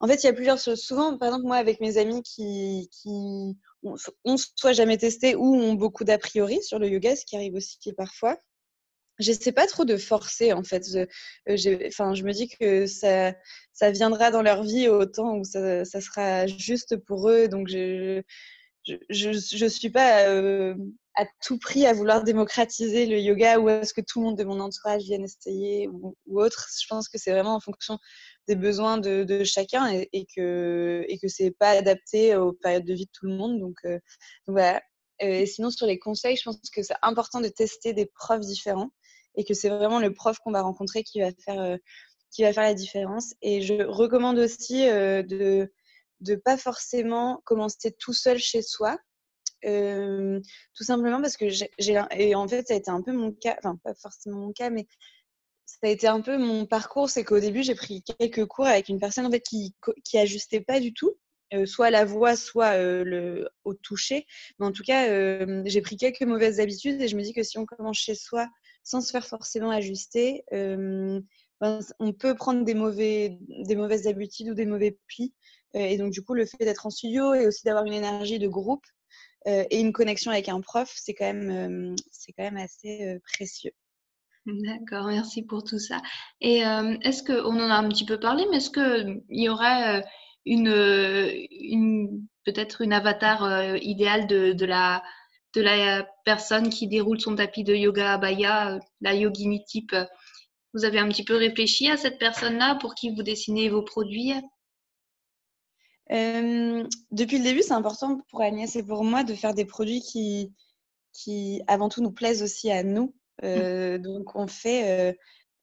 en 0.00 0.06
fait, 0.06 0.22
il 0.22 0.26
y 0.26 0.28
a 0.28 0.32
plusieurs 0.32 0.58
choses. 0.58 0.80
Souvent, 0.80 1.18
par 1.18 1.28
exemple, 1.28 1.46
moi, 1.46 1.56
avec 1.56 1.80
mes 1.80 1.98
amis 1.98 2.22
qui, 2.22 2.88
qui 2.92 3.56
ont, 3.82 3.96
soit 4.36 4.72
jamais 4.72 4.96
testé 4.96 5.34
ou 5.34 5.56
ont 5.56 5.74
beaucoup 5.74 6.04
d'a 6.04 6.18
priori 6.18 6.62
sur 6.62 6.78
le 6.78 6.88
yoga, 6.88 7.16
ce 7.16 7.24
qui 7.24 7.34
arrive 7.34 7.54
aussi 7.54 7.78
parfois, 7.94 8.38
j'essaie 9.18 9.52
pas 9.52 9.66
trop 9.66 9.84
de 9.84 9.96
forcer 9.96 10.52
en 10.52 10.62
fait. 10.62 10.84
Je, 11.46 11.86
enfin, 11.88 12.14
je 12.14 12.24
me 12.24 12.32
dis 12.32 12.48
que 12.48 12.86
ça, 12.86 13.34
ça 13.72 13.90
viendra 13.90 14.30
dans 14.30 14.42
leur 14.42 14.62
vie 14.62 14.88
au 14.88 15.04
temps 15.06 15.36
où 15.36 15.44
ça, 15.44 15.84
ça 15.84 16.00
sera 16.00 16.46
juste 16.46 16.96
pour 16.96 17.28
eux. 17.30 17.48
Donc 17.48 17.68
je 17.68 18.22
je, 19.10 19.32
je, 19.32 19.66
suis 19.66 19.90
pas 19.90 20.32
à 21.16 21.26
tout 21.44 21.58
prix 21.58 21.86
à 21.86 21.92
vouloir 21.92 22.24
démocratiser 22.24 23.06
le 23.06 23.18
yoga 23.18 23.58
ou 23.58 23.68
est-ce 23.68 23.92
que 23.92 24.00
tout 24.00 24.20
le 24.20 24.26
monde 24.26 24.38
de 24.38 24.44
mon 24.44 24.60
entourage 24.60 25.02
vienne 25.02 25.24
essayer 25.24 25.88
ou, 25.88 26.16
autre. 26.26 26.68
Je 26.80 26.86
pense 26.88 27.08
que 27.08 27.18
c'est 27.18 27.32
vraiment 27.32 27.54
en 27.54 27.60
fonction 27.60 27.98
des 28.46 28.56
besoins 28.56 28.98
de, 28.98 29.24
de 29.24 29.44
chacun 29.44 29.88
et, 29.88 30.26
que 30.34 31.04
et 31.08 31.18
que 31.18 31.28
c'est 31.28 31.50
pas 31.50 31.70
adapté 31.70 32.36
aux 32.36 32.52
périodes 32.52 32.86
de 32.86 32.94
vie 32.94 33.06
de 33.06 33.10
tout 33.12 33.26
le 33.26 33.36
monde. 33.36 33.58
Donc, 33.58 33.76
donc 33.84 34.00
voilà. 34.46 34.80
Et 35.20 35.46
sinon 35.46 35.70
sur 35.70 35.86
les 35.86 35.98
conseils, 35.98 36.36
je 36.36 36.44
pense 36.44 36.58
que 36.72 36.82
c'est 36.82 36.94
important 37.02 37.40
de 37.40 37.48
tester 37.48 37.92
des 37.92 38.06
profs 38.06 38.46
différents 38.46 38.90
et 39.36 39.44
que 39.44 39.54
c'est 39.54 39.68
vraiment 39.68 40.00
le 40.00 40.12
prof 40.12 40.38
qu'on 40.38 40.52
va 40.52 40.62
rencontrer 40.62 41.02
qui 41.02 41.20
va 41.20 41.30
faire 41.44 41.78
qui 42.30 42.42
va 42.42 42.52
faire 42.52 42.64
la 42.64 42.74
différence. 42.74 43.34
Et 43.42 43.62
je 43.62 43.84
recommande 43.84 44.38
aussi 44.38 44.84
de 44.86 45.70
de 46.20 46.34
pas 46.34 46.56
forcément 46.56 47.40
commencer 47.44 47.92
tout 47.92 48.12
seul 48.12 48.38
chez 48.38 48.62
soi. 48.62 48.98
Euh, 49.64 50.40
tout 50.74 50.84
simplement 50.84 51.20
parce 51.20 51.36
que 51.36 51.48
j'ai 51.48 51.68
et 52.12 52.34
en 52.36 52.46
fait 52.46 52.68
ça 52.68 52.74
a 52.74 52.76
été 52.76 52.92
un 52.92 53.02
peu 53.02 53.12
mon 53.12 53.32
cas 53.32 53.56
enfin 53.58 53.76
pas 53.82 53.92
forcément 53.94 54.38
mon 54.38 54.52
cas 54.52 54.70
mais 54.70 54.86
ça 55.66 55.78
a 55.82 55.88
été 55.88 56.06
un 56.06 56.20
peu 56.20 56.38
mon 56.38 56.64
parcours 56.64 57.10
c'est 57.10 57.24
qu'au 57.24 57.40
début 57.40 57.64
j'ai 57.64 57.74
pris 57.74 58.04
quelques 58.04 58.46
cours 58.46 58.66
avec 58.66 58.88
une 58.88 59.00
personne 59.00 59.26
en 59.26 59.32
fait 59.32 59.40
qui 59.40 59.74
qui 60.04 60.16
ajustait 60.16 60.60
pas 60.60 60.78
du 60.78 60.94
tout 60.94 61.18
euh, 61.54 61.66
soit 61.66 61.90
la 61.90 62.04
voix 62.04 62.36
soit 62.36 62.74
euh, 62.76 63.02
le 63.02 63.48
au 63.64 63.74
toucher 63.74 64.26
mais 64.60 64.66
en 64.66 64.70
tout 64.70 64.84
cas 64.84 65.08
j'ai 65.64 65.82
pris 65.82 65.96
quelques 65.96 66.22
mauvaises 66.22 66.60
habitudes 66.60 67.02
et 67.02 67.08
je 67.08 67.16
me 67.16 67.22
dis 67.22 67.32
que 67.32 67.42
si 67.42 67.58
on 67.58 67.66
commence 67.66 67.98
chez 67.98 68.14
soi 68.14 68.46
sans 68.84 69.00
se 69.00 69.10
faire 69.10 69.26
forcément 69.26 69.70
ajuster 69.70 70.44
ben, 70.50 71.80
on 71.98 72.12
peut 72.12 72.36
prendre 72.36 72.64
des 72.64 72.74
mauvais 72.74 73.38
des 73.66 73.74
mauvaises 73.74 74.06
habitudes 74.06 74.50
ou 74.50 74.54
des 74.54 74.66
mauvais 74.66 74.98
plis 75.08 75.34
et 75.74 75.98
donc, 75.98 76.12
du 76.12 76.22
coup, 76.22 76.34
le 76.34 76.46
fait 76.46 76.64
d'être 76.64 76.86
en 76.86 76.90
studio 76.90 77.34
et 77.34 77.46
aussi 77.46 77.64
d'avoir 77.64 77.84
une 77.84 77.92
énergie 77.92 78.38
de 78.38 78.48
groupe 78.48 78.84
et 79.46 79.80
une 79.80 79.92
connexion 79.92 80.30
avec 80.30 80.48
un 80.48 80.60
prof, 80.60 80.90
c'est 80.94 81.14
quand 81.14 81.32
même, 81.32 81.94
quand 82.36 82.44
même 82.44 82.56
assez 82.56 83.18
précieux. 83.32 83.72
D'accord, 84.46 85.06
merci 85.08 85.42
pour 85.42 85.62
tout 85.62 85.78
ça. 85.78 86.00
Et 86.40 86.58
est-ce 87.02 87.22
qu'on 87.22 87.60
en 87.60 87.70
a 87.70 87.74
un 87.74 87.88
petit 87.88 88.06
peu 88.06 88.18
parlé, 88.18 88.46
mais 88.50 88.58
est-ce 88.58 88.70
qu'il 88.70 89.22
y 89.30 89.48
aurait 89.48 90.04
une, 90.46 90.68
une 91.50 92.26
peut-être 92.44 92.80
une 92.80 92.92
avatar 92.92 93.76
idéale 93.76 94.26
de, 94.26 94.52
de, 94.52 94.64
la, 94.64 95.02
de 95.54 95.62
la 95.62 96.06
personne 96.24 96.68
qui 96.68 96.88
déroule 96.88 97.20
son 97.20 97.34
tapis 97.34 97.64
de 97.64 97.74
yoga 97.74 98.14
abaya, 98.14 98.78
la 99.00 99.14
yogini 99.14 99.64
type. 99.64 99.96
Vous 100.74 100.84
avez 100.84 100.98
un 100.98 101.08
petit 101.08 101.24
peu 101.24 101.36
réfléchi 101.36 101.90
à 101.90 101.96
cette 101.96 102.18
personne-là 102.18 102.76
pour 102.80 102.94
qui 102.94 103.10
vous 103.14 103.22
dessinez 103.22 103.68
vos 103.68 103.82
produits? 103.82 104.34
Euh, 106.10 106.86
depuis 107.10 107.38
le 107.38 107.44
début, 107.44 107.62
c'est 107.62 107.72
important 107.72 108.20
pour 108.30 108.40
Agnès 108.40 108.74
et 108.76 108.82
pour 108.82 109.04
moi 109.04 109.24
de 109.24 109.34
faire 109.34 109.54
des 109.54 109.64
produits 109.64 110.00
qui, 110.00 110.52
qui 111.12 111.62
avant 111.66 111.88
tout, 111.88 112.02
nous 112.02 112.12
plaisent 112.12 112.42
aussi 112.42 112.70
à 112.70 112.82
nous. 112.82 113.14
Euh, 113.44 113.98
donc, 113.98 114.34
on 114.36 114.46
fait, 114.46 115.16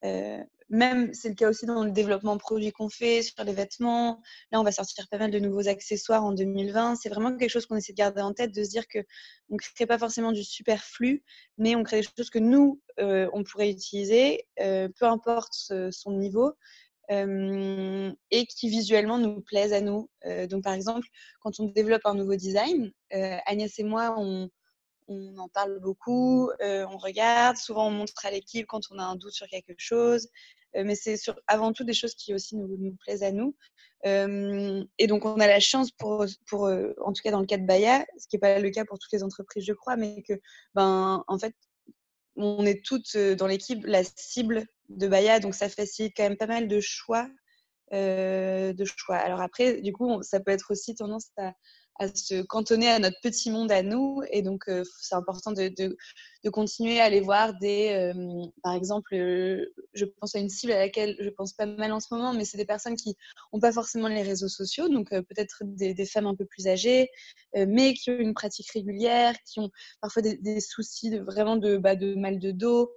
euh, 0.03 0.43
même 0.69 1.13
c'est 1.13 1.29
le 1.29 1.35
cas 1.35 1.49
aussi 1.49 1.65
dans 1.65 1.83
le 1.83 1.91
développement 1.91 2.37
produit 2.37 2.71
qu'on 2.71 2.89
fait 2.89 3.21
sur 3.21 3.43
les 3.43 3.53
vêtements. 3.53 4.21
Là, 4.51 4.59
on 4.59 4.63
va 4.63 4.71
sortir 4.71 5.07
pas 5.09 5.17
mal 5.17 5.31
de 5.31 5.39
nouveaux 5.39 5.67
accessoires 5.67 6.23
en 6.23 6.31
2020. 6.31 6.95
C'est 6.95 7.09
vraiment 7.09 7.35
quelque 7.35 7.49
chose 7.49 7.65
qu'on 7.65 7.75
essaie 7.75 7.93
de 7.93 7.97
garder 7.97 8.21
en 8.21 8.33
tête, 8.33 8.51
de 8.51 8.63
se 8.63 8.69
dire 8.69 8.87
que 8.87 8.99
on 9.49 9.57
crée 9.57 9.85
pas 9.85 9.99
forcément 9.99 10.31
du 10.31 10.43
superflu, 10.43 11.23
mais 11.57 11.75
on 11.75 11.83
crée 11.83 12.01
des 12.01 12.07
choses 12.17 12.29
que 12.29 12.39
nous, 12.39 12.81
on 12.97 13.43
pourrait 13.43 13.69
utiliser, 13.69 14.47
peu 14.57 15.05
importe 15.05 15.53
son 15.91 16.11
niveau 16.11 16.53
et 17.09 18.45
qui 18.47 18.69
visuellement 18.69 19.19
nous 19.19 19.41
plaisent 19.41 19.73
à 19.73 19.81
nous. 19.81 20.09
donc, 20.49 20.63
par 20.63 20.73
exemple, 20.73 21.07
quand 21.41 21.59
on 21.59 21.65
développe 21.65 22.05
un 22.05 22.15
nouveau 22.15 22.35
design, 22.35 22.91
Agnès 23.11 23.77
et 23.77 23.83
moi, 23.83 24.15
on, 24.17 24.49
on 25.07 25.37
en 25.37 25.47
parle 25.49 25.79
beaucoup, 25.79 26.49
on 26.61 26.97
regarde, 26.97 27.57
souvent 27.57 27.87
on 27.87 27.91
montre 27.91 28.25
à 28.25 28.31
l'équipe 28.31 28.65
quand 28.67 28.81
on 28.91 28.99
a 28.99 29.03
un 29.03 29.15
doute 29.15 29.33
sur 29.33 29.47
quelque 29.47 29.75
chose, 29.77 30.29
mais 30.83 30.95
c'est 30.95 31.15
avant 31.47 31.73
tout 31.73 31.83
des 31.83 31.93
choses 31.93 32.15
qui 32.15 32.33
aussi 32.33 32.55
nous, 32.55 32.95
plaisent 33.05 33.23
à 33.23 33.31
nous. 33.31 33.55
et 34.03 35.07
donc 35.07 35.25
on 35.25 35.39
a 35.39 35.47
la 35.47 35.59
chance, 35.59 35.91
pour, 35.91 36.25
pour 36.47 36.63
en 36.63 37.13
tout 37.13 37.21
cas 37.23 37.31
dans 37.31 37.39
le 37.39 37.45
cas 37.45 37.57
de 37.57 37.65
Baya, 37.65 38.05
ce 38.17 38.27
qui 38.27 38.35
n'est 38.35 38.41
pas 38.41 38.59
le 38.59 38.69
cas 38.69 38.85
pour 38.85 38.99
toutes 38.99 39.13
les 39.13 39.23
entreprises, 39.23 39.65
je 39.65 39.73
crois, 39.73 39.95
mais 39.95 40.23
que 40.23 40.33
ben, 40.73 41.23
en 41.27 41.39
fait, 41.39 41.53
on 42.35 42.65
est 42.65 42.83
toutes 42.83 43.17
dans 43.17 43.47
l'équipe 43.47 43.85
la 43.85 44.03
cible 44.03 44.65
de 44.89 45.07
Baya, 45.07 45.39
donc 45.39 45.55
ça 45.55 45.69
facilite 45.69 46.13
quand 46.15 46.23
même 46.23 46.37
pas 46.37 46.47
mal 46.47 46.67
de 46.67 46.79
choix. 46.79 47.27
Euh, 47.93 48.73
de 48.73 48.83
choix. 48.83 49.17
Alors 49.17 49.41
après, 49.41 49.79
du 49.81 49.93
coup, 49.93 50.21
ça 50.23 50.39
peut 50.39 50.51
être 50.51 50.71
aussi 50.71 50.95
tendance 50.95 51.29
à, 51.37 51.53
à 51.97 52.07
se 52.13 52.41
cantonner 52.41 52.89
à 52.89 52.99
notre 52.99 53.19
petit 53.21 53.49
monde 53.49 53.71
à 53.71 53.81
nous. 53.81 54.21
Et 54.31 54.41
donc, 54.41 54.67
euh, 54.67 54.83
c'est 55.01 55.15
important 55.15 55.51
de, 55.51 55.69
de, 55.69 56.49
continuer 56.49 56.99
à 56.99 57.05
aller 57.05 57.21
voir 57.21 57.57
des, 57.57 58.13
euh, 58.15 58.45
par 58.61 58.73
exemple, 58.73 59.15
euh, 59.15 59.73
je 59.93 60.05
pense 60.05 60.35
à 60.35 60.39
une 60.39 60.49
cible 60.49 60.73
à 60.73 60.79
laquelle 60.79 61.15
je 61.19 61.29
pense 61.29 61.53
pas 61.53 61.65
mal 61.65 61.91
en 61.91 61.99
ce 61.99 62.13
moment, 62.13 62.33
mais 62.33 62.45
c'est 62.45 62.57
des 62.57 62.65
personnes 62.65 62.95
qui 62.95 63.15
n'ont 63.51 63.59
pas 63.59 63.71
forcément 63.71 64.07
les 64.07 64.21
réseaux 64.21 64.47
sociaux, 64.47 64.87
donc 64.89 65.09
peut-être 65.09 65.63
des, 65.63 66.05
femmes 66.05 66.27
un 66.27 66.35
peu 66.35 66.45
plus 66.45 66.67
âgées, 66.67 67.09
mais 67.55 67.93
qui 67.95 68.11
ont 68.11 68.19
une 68.19 68.35
pratique 68.35 68.69
régulière, 68.71 69.35
qui 69.43 69.59
ont 69.59 69.71
parfois 70.01 70.21
des, 70.21 70.59
soucis 70.59 71.17
vraiment 71.17 71.57
de, 71.57 71.77
bah, 71.77 71.95
de 71.95 72.13
mal 72.13 72.37
de 72.37 72.51
dos. 72.51 72.91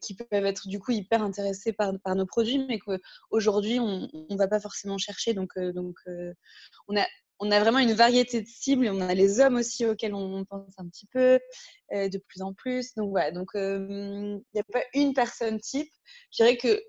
qui 0.00 0.14
peuvent 0.14 0.46
être 0.46 0.66
du 0.66 0.80
coup 0.80 0.90
hyper 0.90 1.22
intéressés 1.22 1.72
par, 1.72 1.92
par 2.02 2.16
nos 2.16 2.26
produits, 2.26 2.66
mais 2.66 2.80
qu'aujourd'hui 2.80 3.78
on 3.78 4.08
ne 4.12 4.36
va 4.36 4.48
pas 4.48 4.60
forcément 4.60 4.98
chercher. 4.98 5.34
Donc, 5.34 5.56
donc 5.56 5.96
on 6.88 6.96
a 6.96 7.06
on 7.40 7.50
a 7.50 7.60
vraiment 7.60 7.78
une 7.78 7.92
variété 7.92 8.40
de 8.40 8.46
cibles. 8.46 8.88
On 8.88 9.00
a 9.00 9.14
les 9.14 9.40
hommes 9.40 9.56
aussi 9.56 9.86
auxquels 9.86 10.14
on 10.14 10.44
pense 10.44 10.74
un 10.78 10.88
petit 10.88 11.06
peu 11.06 11.38
euh, 11.92 12.08
de 12.08 12.18
plus 12.18 12.42
en 12.42 12.52
plus. 12.52 12.94
Donc 12.94 13.10
voilà, 13.10 13.30
donc 13.30 13.50
il 13.54 13.60
euh, 13.60 14.38
n'y 14.54 14.60
a 14.60 14.64
pas 14.72 14.82
une 14.94 15.14
personne 15.14 15.60
type. 15.60 15.90
Je 16.32 16.42
dirais 16.42 16.56
que 16.56 16.80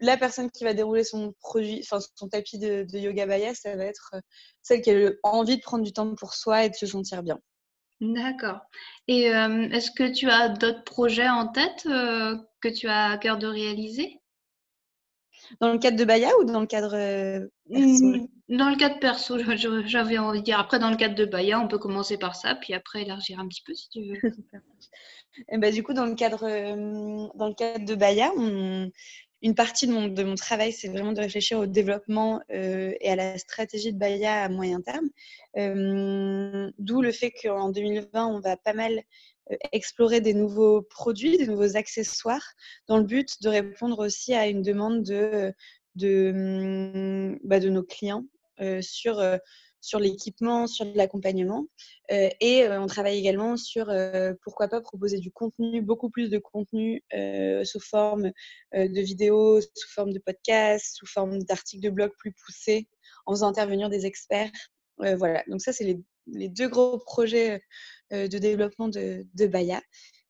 la 0.00 0.16
personne 0.16 0.50
qui 0.50 0.64
va 0.64 0.74
dérouler 0.74 1.04
son 1.04 1.32
produit, 1.40 1.80
enfin 1.84 2.04
son 2.16 2.28
tapis 2.28 2.58
de, 2.58 2.86
yoga 2.92 3.26
baya, 3.26 3.54
ça 3.54 3.76
va 3.76 3.84
être 3.84 4.10
euh, 4.14 4.20
celle 4.62 4.82
qui 4.82 4.90
a 4.90 5.10
envie 5.22 5.56
de 5.56 5.62
prendre 5.62 5.84
du 5.84 5.92
temps 5.92 6.14
pour 6.14 6.34
soi 6.34 6.64
et 6.64 6.70
de 6.70 6.74
se 6.74 6.86
sentir 6.86 7.22
bien. 7.22 7.38
D'accord. 8.00 8.58
Et 9.06 9.26
est-ce 9.26 9.92
que 9.92 10.12
tu 10.12 10.28
as 10.28 10.48
d'autres 10.48 10.82
projets 10.82 11.28
en 11.28 11.46
tête 11.46 11.84
que 11.84 12.68
tu 12.68 12.88
as 12.88 13.12
à 13.12 13.16
cœur 13.16 13.38
de 13.38 13.46
réaliser? 13.46 14.21
Dans 15.60 15.72
le 15.72 15.78
cadre 15.78 15.96
de 15.96 16.04
Baya 16.04 16.30
ou 16.40 16.44
dans 16.44 16.60
le 16.60 16.66
cadre 16.66 16.94
euh, 16.94 17.46
perso? 17.70 18.28
Dans 18.48 18.70
le 18.70 18.76
cadre 18.76 18.98
perso, 18.98 19.38
j'avais 19.86 20.18
envie 20.18 20.40
de 20.40 20.44
dire. 20.44 20.58
Après, 20.58 20.78
dans 20.78 20.90
le 20.90 20.96
cadre 20.96 21.14
de 21.14 21.24
Baya, 21.24 21.60
on 21.60 21.68
peut 21.68 21.78
commencer 21.78 22.18
par 22.18 22.36
ça, 22.36 22.54
puis 22.54 22.74
après 22.74 23.02
élargir 23.02 23.40
un 23.40 23.48
petit 23.48 23.62
peu 23.64 23.74
si 23.74 23.88
tu 23.88 24.00
veux. 24.04 24.20
Et 25.48 25.56
bah, 25.56 25.70
du 25.70 25.82
coup, 25.82 25.94
dans 25.94 26.04
le 26.04 26.14
cadre, 26.14 26.44
euh, 26.44 27.28
dans 27.34 27.48
le 27.48 27.54
cadre 27.54 27.84
de 27.86 27.94
Baya, 27.94 28.30
une 29.44 29.54
partie 29.54 29.86
de 29.86 29.92
mon, 29.92 30.08
de 30.08 30.22
mon 30.22 30.34
travail, 30.34 30.72
c'est 30.72 30.88
vraiment 30.88 31.12
de 31.12 31.20
réfléchir 31.20 31.58
au 31.58 31.66
développement 31.66 32.40
euh, 32.52 32.92
et 33.00 33.10
à 33.10 33.16
la 33.16 33.38
stratégie 33.38 33.92
de 33.92 33.98
Baya 33.98 34.42
à 34.42 34.48
moyen 34.50 34.82
terme. 34.82 35.08
D'où 36.78 37.00
le 37.00 37.12
fait 37.12 37.32
qu'en 37.42 37.70
2020, 37.70 38.26
on 38.26 38.40
va 38.40 38.56
pas 38.58 38.74
mal 38.74 39.02
explorer 39.72 40.20
des 40.20 40.34
nouveaux 40.34 40.82
produits, 40.82 41.38
des 41.38 41.46
nouveaux 41.46 41.76
accessoires, 41.76 42.54
dans 42.88 42.98
le 42.98 43.04
but 43.04 43.42
de 43.42 43.48
répondre 43.48 43.98
aussi 43.98 44.34
à 44.34 44.46
une 44.46 44.62
demande 44.62 45.02
de, 45.02 45.52
de, 45.94 46.30
hum, 46.34 47.38
bah, 47.44 47.60
nos 47.60 47.82
clients 47.82 48.24
euh, 48.60 48.80
sur, 48.82 49.18
euh, 49.18 49.36
sur 49.80 49.98
l'équipement, 49.98 50.66
sur 50.68 50.86
l'accompagnement. 50.94 51.66
et 52.08 52.68
on 52.68 52.86
travaille 52.86 53.18
également 53.18 53.56
sur, 53.56 53.92
pourquoi 54.44 54.68
pas, 54.68 54.80
proposer 54.80 55.18
du 55.18 55.32
contenu, 55.32 55.82
beaucoup 55.82 56.08
plus 56.08 56.30
de 56.30 56.38
contenu 56.38 57.02
sous 57.64 57.80
forme 57.80 58.30
de 58.72 59.00
vidéos, 59.00 59.60
sous 59.60 59.88
forme 59.92 60.12
de 60.12 60.20
podcasts, 60.20 60.98
sous 60.98 61.06
forme 61.06 61.42
d'articles 61.42 61.82
de 61.82 61.90
blog 61.90 62.12
plus 62.16 62.32
poussés, 62.32 62.86
en 63.26 63.32
faisant 63.32 63.48
intervenir 63.48 63.90
des 63.90 64.06
experts. 64.06 64.52
voilà, 64.98 65.42
donc 65.48 65.60
ça, 65.60 65.72
c'est 65.72 65.84
les, 65.84 66.48
deux 66.48 66.68
gros 66.68 66.98
projets 66.98 67.54
euh, 67.54 67.58
de 68.12 68.38
développement 68.38 68.88
de, 68.88 69.26
de 69.34 69.46
Baya. 69.46 69.80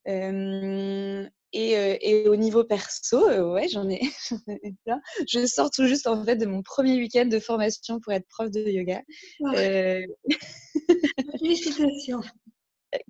Euh, 0.09 1.29
et, 1.53 1.77
euh, 1.77 1.97
et, 2.01 2.29
au 2.29 2.37
niveau 2.37 2.65
perso, 2.65 3.29
ouais, 3.53 3.69
j'en 3.73 3.89
ai, 3.89 4.01
plein. 4.85 5.01
Je 5.29 5.47
sors 5.47 5.71
tout 5.71 5.87
juste 5.87 6.07
en 6.07 6.25
fait 6.25 6.37
de 6.37 6.47
mon 6.47 6.63
premier 6.63 6.97
week-end 6.97 7.27
de 7.27 7.39
formation 7.39 8.01
pour 8.01 8.13
être 8.13 8.27
prof 8.29 8.51
de 8.51 8.61
yoga. 8.61 9.03
Félicitations. 11.39 12.23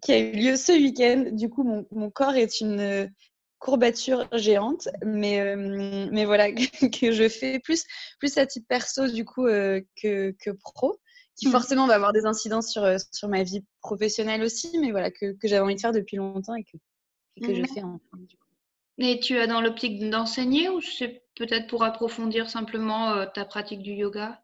qui 0.02 0.12
a 0.12 0.18
eu 0.18 0.32
lieu 0.32 0.56
ce 0.56 0.72
week-end. 0.72 1.30
Du 1.32 1.48
coup, 1.48 1.62
mon, 1.62 1.87
mon, 1.92 2.11
corps 2.11 2.35
est 2.35 2.61
une 2.61 3.11
courbature 3.58 4.28
géante, 4.32 4.88
mais, 5.04 5.56
mais 5.56 6.24
voilà, 6.24 6.50
que, 6.52 7.12
je 7.12 7.28
fais 7.28 7.61
plus, 7.61 7.85
plus 8.18 8.37
à 8.38 8.46
titre 8.46 8.66
perso 8.68 9.06
du 9.06 9.24
coup 9.24 9.44
que, 9.44 9.85
que 10.32 10.50
pro 10.50 10.98
qui 11.36 11.48
mmh. 11.48 11.50
forcément 11.50 11.86
va 11.86 11.94
avoir 11.94 12.12
des 12.12 12.26
incidences 12.26 12.70
sur, 12.70 12.84
euh, 12.84 12.96
sur 13.12 13.28
ma 13.28 13.42
vie 13.42 13.64
professionnelle 13.80 14.42
aussi, 14.42 14.78
mais 14.78 14.90
voilà, 14.90 15.10
que, 15.10 15.32
que 15.32 15.48
j'avais 15.48 15.62
envie 15.62 15.74
de 15.74 15.80
faire 15.80 15.92
depuis 15.92 16.16
longtemps 16.16 16.54
et 16.54 16.64
que, 16.64 16.76
et 17.36 17.40
que 17.40 17.54
je 17.54 17.62
fais 17.72 17.82
en 17.82 18.00
du 18.14 18.36
coup. 18.36 18.46
Et 18.98 19.20
tu 19.20 19.38
as 19.38 19.46
dans 19.46 19.60
l'optique 19.60 20.10
d'enseigner 20.10 20.68
ou 20.68 20.80
c'est 20.80 21.22
peut-être 21.34 21.66
pour 21.66 21.82
approfondir 21.82 22.50
simplement 22.50 23.26
ta 23.28 23.44
pratique 23.44 23.82
du 23.82 23.92
yoga? 23.92 24.42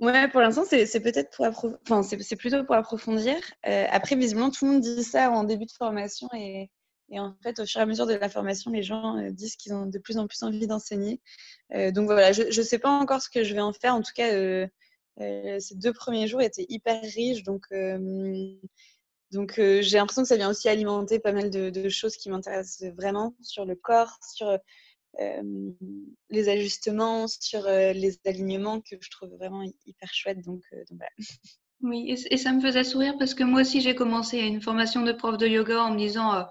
Ouais, 0.00 0.26
pour 0.28 0.40
l'instant, 0.40 0.64
c'est 0.64 1.00
peut-être 1.00 1.30
pour 1.36 1.46
enfin, 1.82 2.02
c'est 2.02 2.36
plutôt 2.36 2.64
pour 2.64 2.74
approfondir. 2.74 3.36
après, 3.62 4.16
visiblement, 4.16 4.50
tout 4.50 4.64
le 4.64 4.72
monde 4.72 4.80
dit 4.80 5.04
ça 5.04 5.30
en 5.30 5.44
début 5.44 5.66
de 5.66 5.72
formation 5.72 6.28
et, 6.34 6.70
et 7.10 7.18
en 7.18 7.34
fait, 7.42 7.58
au 7.58 7.66
fur 7.66 7.80
et 7.80 7.82
à 7.82 7.86
mesure 7.86 8.06
de 8.06 8.14
la 8.14 8.28
formation, 8.28 8.70
les 8.70 8.82
gens 8.82 9.16
euh, 9.18 9.30
disent 9.30 9.56
qu'ils 9.56 9.74
ont 9.74 9.86
de 9.86 9.98
plus 9.98 10.16
en 10.16 10.26
plus 10.28 10.42
envie 10.42 10.66
d'enseigner. 10.66 11.20
Euh, 11.74 11.90
donc 11.90 12.06
voilà, 12.06 12.32
je 12.32 12.44
ne 12.44 12.64
sais 12.64 12.78
pas 12.78 12.90
encore 12.90 13.20
ce 13.20 13.28
que 13.28 13.42
je 13.42 13.54
vais 13.54 13.60
en 13.60 13.72
faire. 13.72 13.94
En 13.94 14.02
tout 14.02 14.12
cas, 14.14 14.32
euh, 14.32 14.66
ces 15.60 15.74
deux 15.74 15.92
premiers 15.92 16.26
jours 16.26 16.42
étaient 16.42 16.66
hyper 16.68 17.02
riches. 17.02 17.42
Donc, 17.42 17.66
donc 19.32 19.54
j'ai 19.56 19.96
l'impression 19.96 20.22
que 20.22 20.28
ça 20.28 20.36
vient 20.36 20.50
aussi 20.50 20.68
alimenter 20.68 21.18
pas 21.18 21.32
mal 21.32 21.50
de, 21.50 21.88
choses 21.88 22.16
qui 22.16 22.30
m'intéressent 22.30 22.90
vraiment 22.94 23.34
sur 23.42 23.64
le 23.64 23.76
corps, 23.76 24.18
sur 24.22 24.58
les 25.18 26.48
ajustements, 26.48 27.26
sur 27.28 27.64
les 27.66 28.18
alignements 28.26 28.80
que 28.80 28.96
je 29.00 29.10
trouve 29.10 29.30
vraiment 29.30 29.62
hyper 29.86 30.12
chouettes. 30.12 30.42
Donc, 30.42 30.62
donc 30.72 30.98
voilà. 30.98 31.12
Oui, 31.82 32.14
et, 32.30 32.36
ça 32.36 32.52
me 32.52 32.60
faisait 32.60 32.84
sourire 32.84 33.14
parce 33.18 33.32
que 33.34 33.42
moi 33.42 33.62
aussi 33.62 33.80
j'ai 33.80 33.94
commencé 33.94 34.38
une 34.38 34.60
formation 34.60 35.02
de 35.02 35.12
prof 35.12 35.38
de 35.38 35.46
yoga 35.46 35.82
en 35.82 35.92
me 35.92 35.98
disant 35.98 36.46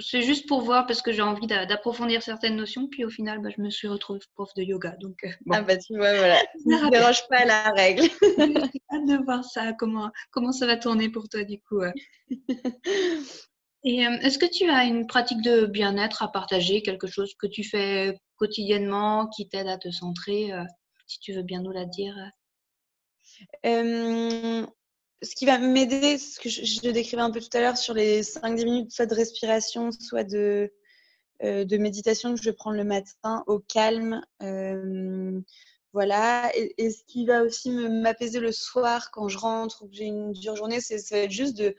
c'est 0.00 0.22
juste 0.22 0.48
pour 0.48 0.62
voir 0.62 0.86
parce 0.86 1.02
que 1.02 1.12
j'ai 1.12 1.22
envie 1.22 1.46
d'approfondir 1.46 2.22
certaines 2.22 2.56
notions. 2.56 2.88
Puis 2.88 3.04
au 3.04 3.10
final, 3.10 3.40
bah, 3.40 3.50
je 3.54 3.60
me 3.60 3.70
suis 3.70 3.88
retrouvée 3.88 4.20
prof 4.34 4.50
de 4.56 4.62
yoga. 4.62 4.96
Donc, 5.00 5.24
euh, 5.24 5.28
Ah 5.50 5.62
bah 5.62 5.76
tu 5.76 5.96
vois, 5.96 6.14
voilà. 6.14 6.40
ne 6.64 6.90
dérange 6.90 7.26
pas 7.28 7.44
la 7.44 7.70
règle. 7.70 8.02
hâte 8.92 9.06
de 9.06 9.24
voir 9.24 9.44
ça, 9.44 9.72
comment, 9.74 10.10
comment 10.30 10.52
ça 10.52 10.66
va 10.66 10.76
tourner 10.76 11.08
pour 11.08 11.28
toi 11.28 11.44
du 11.44 11.60
coup. 11.60 11.82
Et 13.84 14.06
euh, 14.06 14.10
est-ce 14.20 14.38
que 14.38 14.46
tu 14.46 14.70
as 14.70 14.84
une 14.84 15.06
pratique 15.06 15.42
de 15.42 15.66
bien-être 15.66 16.22
à 16.22 16.28
partager, 16.28 16.82
quelque 16.82 17.08
chose 17.08 17.34
que 17.38 17.48
tu 17.48 17.64
fais 17.64 18.16
quotidiennement 18.36 19.26
qui 19.28 19.48
t'aide 19.48 19.66
à 19.66 19.76
te 19.76 19.90
centrer, 19.90 20.52
euh, 20.52 20.62
si 21.08 21.18
tu 21.18 21.32
veux 21.32 21.42
bien 21.42 21.60
nous 21.62 21.72
la 21.72 21.84
dire 21.84 22.14
ce 23.64 25.34
qui 25.36 25.46
va 25.46 25.58
m'aider, 25.58 26.18
ce 26.18 26.40
que 26.40 26.48
je, 26.48 26.90
décrivais 26.90 27.22
un 27.22 27.30
peu 27.30 27.40
tout 27.40 27.56
à 27.56 27.60
l'heure 27.60 27.76
sur 27.76 27.94
les 27.94 28.22
5-10 28.22 28.64
minutes, 28.64 28.92
soit 28.92 29.06
de 29.06 29.14
respiration, 29.14 29.90
soit 29.92 30.24
de, 30.24 30.72
de 31.42 31.76
méditation 31.76 32.34
que 32.34 32.40
je 32.40 32.50
vais 32.50 32.56
prendre 32.56 32.76
le 32.76 32.84
matin 32.84 33.44
au 33.46 33.60
calme. 33.60 34.22
Voilà. 35.92 36.50
Et, 36.56 36.90
ce 36.90 37.04
qui 37.06 37.26
va 37.26 37.42
aussi 37.42 37.70
m'apaiser 37.70 38.40
le 38.40 38.52
soir 38.52 39.10
quand 39.10 39.28
je 39.28 39.38
rentre 39.38 39.82
ou 39.82 39.88
que 39.88 39.94
j'ai 39.94 40.06
une 40.06 40.32
dure 40.32 40.56
journée, 40.56 40.80
c'est 40.80 41.30
juste 41.30 41.56
de 41.56 41.76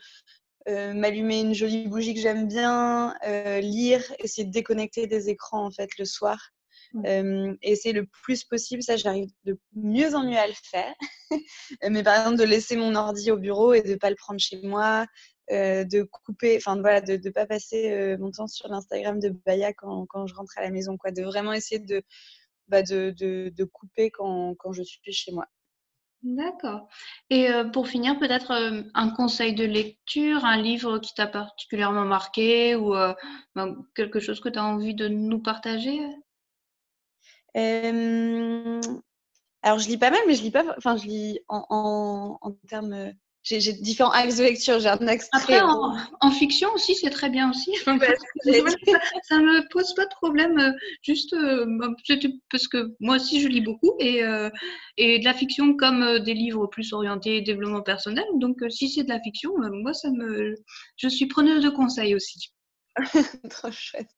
m'allumer 0.67 1.41
une 1.41 1.53
jolie 1.53 1.87
bougie 1.87 2.13
que 2.13 2.21
j'aime 2.21 2.47
bien, 2.47 3.15
lire, 3.61 4.03
essayer 4.19 4.45
de 4.45 4.51
déconnecter 4.51 5.07
des 5.07 5.29
écrans 5.29 5.65
en 5.65 5.71
fait 5.71 5.97
le 5.97 6.05
soir. 6.05 6.51
Euh, 7.05 7.55
et 7.61 7.75
c'est 7.75 7.91
le 7.91 8.05
plus 8.05 8.43
possible, 8.43 8.83
ça 8.83 8.97
j'arrive 8.97 9.29
de 9.45 9.57
mieux 9.75 10.15
en 10.15 10.23
mieux 10.23 10.37
à 10.37 10.47
le 10.47 10.53
faire. 10.53 10.93
Mais 11.89 12.03
par 12.03 12.19
exemple, 12.19 12.37
de 12.37 12.43
laisser 12.43 12.75
mon 12.75 12.95
ordi 12.95 13.31
au 13.31 13.37
bureau 13.37 13.73
et 13.73 13.81
de 13.81 13.91
ne 13.91 13.95
pas 13.95 14.09
le 14.09 14.15
prendre 14.15 14.39
chez 14.39 14.61
moi, 14.61 15.05
euh, 15.51 15.83
de 15.83 16.03
couper, 16.03 16.55
enfin 16.57 16.79
voilà, 16.79 17.01
de 17.01 17.13
ne 17.13 17.31
pas 17.31 17.45
passer 17.45 17.91
euh, 17.91 18.17
mon 18.19 18.31
temps 18.31 18.47
sur 18.47 18.67
l'Instagram 18.67 19.19
de 19.19 19.29
Baya 19.29 19.73
quand, 19.73 20.05
quand, 20.07 20.27
je 20.27 20.35
rentre 20.35 20.53
à 20.57 20.61
la 20.61 20.69
maison, 20.69 20.97
quoi. 20.97 21.11
De 21.11 21.23
vraiment 21.23 21.53
essayer 21.53 21.79
de, 21.79 22.03
bah, 22.67 22.83
de, 22.83 23.13
de, 23.17 23.51
de, 23.55 23.63
couper 23.63 24.11
quand, 24.11 24.55
quand 24.55 24.71
je 24.71 24.83
suis 24.83 25.01
chez 25.11 25.31
moi. 25.31 25.45
D'accord. 26.21 26.87
Et 27.29 27.49
pour 27.73 27.89
finir, 27.89 28.17
peut-être 28.17 28.53
un 28.93 29.09
conseil 29.09 29.53
de 29.53 29.65
lecture, 29.65 30.45
un 30.45 30.55
livre 30.55 30.99
qui 30.99 31.13
t'a 31.13 31.27
particulièrement 31.27 32.05
marqué 32.05 32.77
ou 32.77 32.93
ben, 33.55 33.75
quelque 33.93 34.21
chose 34.21 34.39
que 34.39 34.47
tu 34.47 34.57
as 34.57 34.63
envie 34.63 34.95
de 34.95 35.09
nous 35.09 35.39
partager? 35.39 35.99
Alors, 39.63 39.79
je 39.79 39.87
lis 39.87 39.97
pas 39.97 40.11
mal, 40.11 40.19
mais 40.27 40.35
je 40.35 40.43
lis 40.43 40.51
pas. 40.51 40.65
Enfin, 40.77 40.97
je 40.97 41.05
lis 41.05 41.39
en, 41.47 42.37
en, 42.41 42.51
termes. 42.67 43.13
J'ai 43.43 43.73
différents 43.73 44.11
axes 44.11 44.37
de 44.37 44.43
lecture. 44.43 44.79
J'ai 44.79 44.89
un 44.89 45.07
axe 45.07 45.27
Après, 45.33 45.59
en, 45.61 46.31
fiction 46.31 46.69
aussi, 46.73 46.95
c'est 46.95 47.09
très 47.09 47.29
bien 47.29 47.49
aussi. 47.49 47.73
ça, 47.83 47.93
ne 47.93 47.97
me 47.99 49.69
pose 49.69 49.93
pas 49.95 50.05
de 50.05 50.13
problème. 50.21 50.57
Euh, 50.59 50.71
juste 51.01 51.33
euh, 51.33 51.65
bah, 51.79 51.87
parce 52.49 52.67
que 52.67 52.93
moi 52.99 53.15
aussi, 53.15 53.41
je 53.41 53.47
lis 53.47 53.61
beaucoup 53.61 53.95
et, 53.99 54.23
euh, 54.23 54.49
et 54.97 55.19
de 55.19 55.25
la 55.25 55.33
fiction 55.33 55.75
comme 55.75 56.19
des 56.19 56.33
livres 56.33 56.67
plus 56.67 56.93
orientés 56.93 57.41
développement 57.41 57.81
personnel. 57.81 58.25
Donc, 58.35 58.57
si 58.69 58.89
c'est 58.89 59.03
de 59.03 59.09
la 59.09 59.21
fiction, 59.21 59.53
moi, 59.57 59.93
ça 59.93 60.09
me. 60.11 60.55
Je 60.97 61.07
suis 61.07 61.27
preneuse 61.27 61.63
de 61.63 61.69
conseils 61.69 62.15
aussi. 62.15 62.53
Trop 63.49 63.71
chouette. 63.71 64.09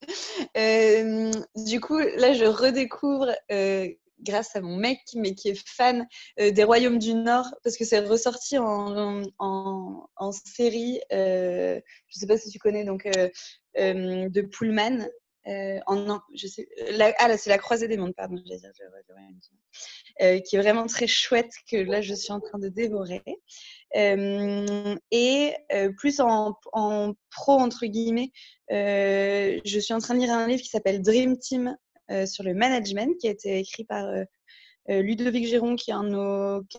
Euh, 0.58 1.32
du 1.56 1.80
coup, 1.80 1.98
là, 1.98 2.34
je 2.34 2.46
redécouvre, 2.46 3.32
euh, 3.52 3.88
grâce 4.22 4.56
à 4.56 4.62
mon 4.62 4.78
mec, 4.78 5.00
mais 5.16 5.36
qui 5.36 5.50
est 5.50 5.68
fan 5.68 6.08
euh, 6.40 6.52
des 6.52 6.64
Royaumes 6.64 7.00
du 7.00 7.14
Nord, 7.14 7.54
parce 7.64 7.78
que 7.78 7.86
c'est 7.86 8.00
ressorti 8.00 8.58
en, 8.58 9.24
en, 9.40 10.32
série, 10.32 11.00
je 11.12 11.76
ne 11.76 12.20
sais 12.20 12.28
pas 12.28 12.38
si 12.38 12.50
tu 12.50 12.60
connais, 12.60 12.84
donc 12.84 13.08
de 13.76 14.42
Pullman. 14.42 15.08
en, 15.46 16.20
je 16.34 16.48
sais, 16.48 16.68
ah 17.20 17.28
là, 17.28 17.38
c'est 17.38 17.50
la 17.50 17.58
croisée 17.58 17.88
des 17.88 17.98
mondes, 17.98 18.16
pardon, 18.16 18.42
je 18.46 18.54
vais 18.54 18.60
dire, 18.60 20.44
qui 20.44 20.56
est 20.56 20.60
vraiment 20.60 20.86
très 20.88 21.08
chouette, 21.08 21.52
que 21.70 21.78
là, 21.78 22.02
je 22.02 22.14
suis 22.14 22.34
en 22.34 22.40
train 22.40 22.60
de 22.60 22.70
dévorer. 22.70 23.24
Euh, 23.96 24.96
et 25.12 25.54
euh, 25.74 25.92
plus 25.98 26.20
en, 26.20 26.56
pro, 27.32 27.54
entre 27.54 27.86
guillemets, 27.86 28.32
euh, 28.72 29.60
je 29.64 29.80
suis 29.80 29.94
en 29.94 30.00
train 30.00 30.16
de 30.16 30.20
lire 30.20 30.34
un 30.34 30.48
livre 30.48 30.62
qui 30.62 30.70
s'appelle 30.70 31.02
Dream 31.02 31.38
Team 31.38 31.78
sur 32.28 32.44
le 32.44 32.54
management, 32.54 33.18
qui 33.20 33.28
a 33.28 33.32
été 33.32 33.58
écrit 33.58 33.84
par 33.84 34.06
Ludovic 34.88 35.48
Géron, 35.48 35.76
qui 35.76 35.90
est 35.90 35.96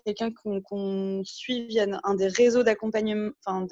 quelqu'un 0.04 0.30
qu'on 0.32 1.22
suit 1.24 1.66
via 1.66 1.86
un 2.04 2.14
des 2.14 2.28
réseaux 2.28 2.62
d'accompagnement, 2.62 3.32
enfin, 3.44 3.66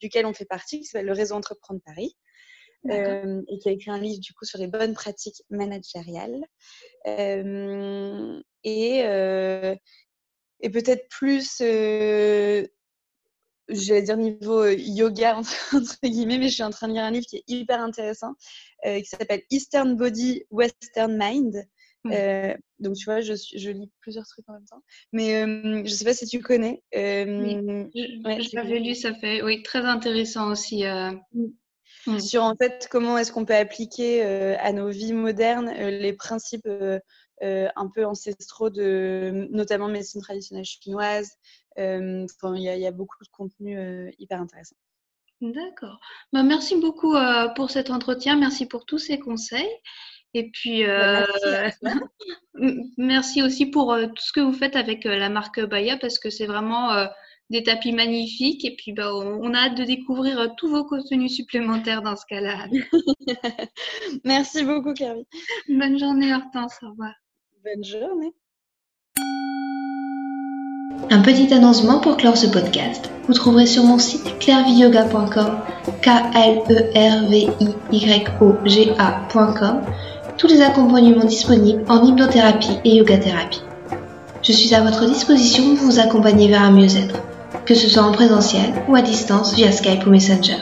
duquel 0.00 0.24
on 0.24 0.32
fait 0.32 0.46
partie, 0.46 0.80
qui 0.80 0.86
s'appelle 0.86 1.08
le 1.08 1.12
réseau 1.12 1.34
Entreprendre 1.34 1.82
Paris. 1.84 2.16
et 2.88 3.58
qui 3.58 3.68
a 3.68 3.72
écrit 3.72 3.90
un 3.90 3.98
livre 3.98 4.20
du 4.20 4.32
coup 4.32 4.46
sur 4.46 4.58
les 4.58 4.66
bonnes 4.66 4.94
pratiques 4.94 5.42
managériales. 5.50 6.42
et, 8.64 9.02
et 10.60 10.70
peut-être 10.70 11.08
plus, 11.08 11.58
euh, 11.60 12.66
j'allais 13.68 14.02
dire 14.02 14.16
niveau 14.16 14.62
euh, 14.62 14.74
yoga, 14.76 15.38
entre, 15.72 15.96
guillemets, 16.04 16.38
mais 16.38 16.48
je 16.48 16.54
suis 16.54 16.62
en 16.62 16.70
train 16.70 16.88
de 16.88 16.94
lire 16.94 17.04
un 17.04 17.10
livre 17.10 17.26
qui 17.26 17.36
est 17.36 17.44
hyper 17.48 17.80
intéressant, 17.80 18.34
euh, 18.86 18.98
qui 19.00 19.06
s'appelle 19.06 19.42
Eastern 19.50 19.96
Body, 19.96 20.44
Western 20.50 21.16
Mind. 21.18 21.64
donc, 22.78 22.96
tu 22.96 23.04
vois, 23.04 23.20
je, 23.20 23.34
je, 23.34 23.70
lis 23.70 23.90
plusieurs 24.00 24.26
trucs 24.26 24.48
en 24.48 24.54
même 24.54 24.64
temps. 24.64 24.82
Mais 25.12 25.42
je 25.42 25.80
ne 25.80 25.86
sais 25.86 26.04
pas 26.04 26.14
si 26.14 26.26
tu 26.26 26.40
connais. 26.40 26.82
oui. 26.94 27.90
J'avais 28.52 28.78
lu, 28.78 28.94
ça 28.94 29.14
fait 29.14 29.42
oui, 29.42 29.62
très 29.62 29.84
intéressant 29.84 30.50
aussi. 30.50 30.84
Mmh. 32.06 32.18
Sur 32.18 32.44
en 32.44 32.56
fait, 32.56 32.88
comment 32.90 33.18
est-ce 33.18 33.30
qu'on 33.30 33.44
peut 33.44 33.54
appliquer 33.54 34.22
à 34.22 34.72
nos 34.72 34.88
vies 34.88 35.12
modernes 35.12 35.70
les 35.70 36.12
principes 36.14 36.66
euh, 36.66 36.98
un 37.42 37.88
peu 37.88 38.04
ancestraux 38.04 38.70
de 38.70 39.48
notamment 39.50 39.88
médecine 39.88 40.20
traditionnelle 40.20 40.64
chinoise. 40.64 41.30
Euh, 41.78 42.26
il 42.54 42.62
y, 42.62 42.86
a 42.86 42.90
beaucoup 42.90 43.22
de 43.22 43.28
contenu 43.30 43.78
euh, 43.78 44.10
hyper 44.18 44.40
intéressant. 44.40 44.76
D'accord. 45.40 45.98
Bah, 46.32 46.42
merci 46.42 46.76
beaucoup 46.76 47.14
pour 47.56 47.70
cet 47.70 47.90
entretien. 47.90 48.36
Merci 48.36 48.66
pour 48.66 48.84
tous 48.84 48.98
ces 48.98 49.18
conseils. 49.18 49.70
Et 50.34 50.50
puis, 50.50 50.84
bah, 50.84 51.26
merci, 52.98 53.42
aussi 53.42 53.66
pour 53.66 53.96
tout 53.96 54.22
ce 54.22 54.32
que 54.32 54.40
vous 54.40 54.52
faites 54.52 54.76
avec 54.76 55.04
la 55.04 55.30
marque 55.30 55.60
Baya 55.60 55.96
parce 55.96 56.18
que 56.18 56.28
c'est 56.28 56.46
vraiment 56.46 56.90
des 57.48 57.62
tapis 57.62 57.92
magnifiques. 57.92 58.66
Et 58.66 58.76
puis, 58.76 58.92
bah, 58.92 59.14
on, 59.14 59.54
a 59.54 59.68
hâte 59.68 59.78
de 59.78 59.84
découvrir 59.84 60.54
tous 60.58 60.68
vos 60.68 60.84
contenus 60.84 61.34
supplémentaires 61.34 62.02
dans 62.02 62.16
ce 62.16 62.26
cas-là. 62.28 62.66
merci 64.24 64.62
beaucoup, 64.62 64.92
Carrie. 64.92 65.26
Bonne 65.70 65.98
journée, 65.98 66.34
Hortense. 66.34 66.76
Au 66.82 66.90
revoir. 66.90 67.14
Bonne 67.62 67.84
journée. 67.84 68.32
Un 71.10 71.20
petit 71.20 71.52
annoncement 71.52 71.98
pour 72.00 72.16
clore 72.16 72.38
ce 72.38 72.46
podcast. 72.46 73.10
Vous 73.26 73.34
trouverez 73.34 73.66
sur 73.66 73.84
mon 73.84 73.98
site 73.98 74.38
clairviyoga.com, 74.38 75.58
k 76.00 76.08
l 76.34 76.62
e 76.70 76.90
r 76.94 77.28
v 77.28 77.48
i 77.60 77.98
y 77.98 78.24
o 78.40 78.54
g 78.64 78.92
a.com, 78.96 79.82
tous 80.38 80.46
les 80.46 80.62
accompagnements 80.62 81.26
disponibles 81.26 81.84
en 81.90 82.02
hypnothérapie 82.02 82.78
et 82.86 82.94
yoga 82.94 83.18
thérapie. 83.18 83.62
Je 84.42 84.52
suis 84.52 84.74
à 84.74 84.80
votre 84.80 85.04
disposition 85.04 85.76
pour 85.76 85.84
vous 85.84 85.98
accompagner 85.98 86.48
vers 86.48 86.62
un 86.62 86.70
mieux-être, 86.70 87.20
que 87.66 87.74
ce 87.74 87.90
soit 87.90 88.04
en 88.04 88.12
présentiel 88.12 88.72
ou 88.88 88.94
à 88.94 89.02
distance 89.02 89.54
via 89.54 89.70
Skype 89.70 90.06
ou 90.06 90.10
Messenger. 90.10 90.56